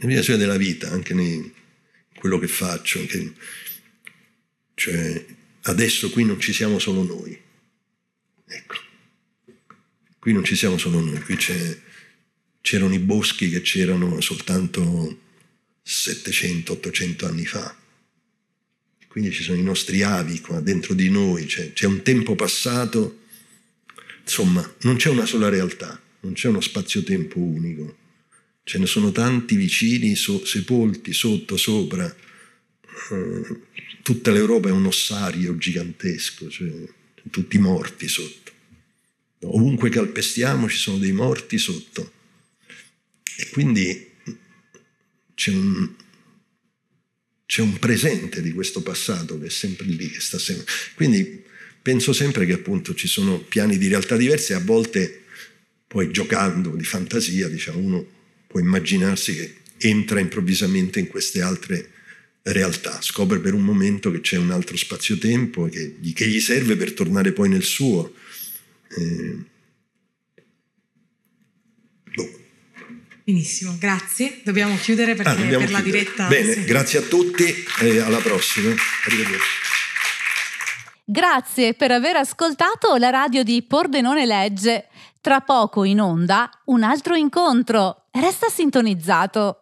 [0.02, 1.52] la mia visione della vita, anche nei,
[2.18, 2.98] quello che faccio.
[2.98, 3.32] Anche,
[4.74, 5.24] cioè,
[5.62, 7.40] adesso qui non ci siamo solo noi.
[8.46, 8.74] Ecco,
[10.18, 11.36] qui non ci siamo solo noi, qui
[12.60, 15.20] c'erano i boschi che c'erano soltanto
[15.86, 17.76] 700-800 anni fa.
[19.06, 23.20] Quindi ci sono i nostri avi qua dentro di noi, c'è, c'è un tempo passato,
[24.22, 28.00] insomma, non c'è una sola realtà, non c'è uno spazio-tempo unico
[28.64, 32.14] Ce ne sono tanti vicini, so, sepolti sotto, sopra.
[33.10, 33.60] Uh,
[34.02, 36.70] tutta l'Europa è un ossario gigantesco, cioè,
[37.30, 38.52] tutti morti sotto.
[39.44, 42.12] Ovunque calpestiamo ci sono dei morti sotto.
[43.36, 44.10] E quindi
[45.34, 45.92] c'è un,
[47.46, 50.64] c'è un presente di questo passato che è sempre lì, che sta sempre.
[50.94, 51.42] Quindi
[51.82, 55.24] penso sempre che appunto ci sono piani di realtà diversi e a volte
[55.88, 58.06] poi giocando di fantasia, diciamo, uno
[58.52, 61.90] può immaginarsi che entra improvvisamente in queste altre
[62.42, 66.92] realtà, scopre per un momento che c'è un altro spazio-tempo che, che gli serve per
[66.92, 68.12] tornare poi nel suo.
[68.88, 69.38] Eh,
[72.14, 72.40] boh.
[73.24, 74.40] Benissimo, grazie.
[74.44, 75.90] Dobbiamo chiudere perché ah, dobbiamo per chiudere.
[75.90, 76.26] la diretta.
[76.28, 76.64] Bene, sì.
[76.64, 78.74] grazie a tutti e alla prossima.
[79.06, 79.60] Arrivederci.
[81.04, 84.88] Grazie per aver ascoltato la radio di Pordenone Legge.
[85.20, 88.01] Tra poco in onda un altro incontro.
[88.12, 89.61] Resta sintonizzato.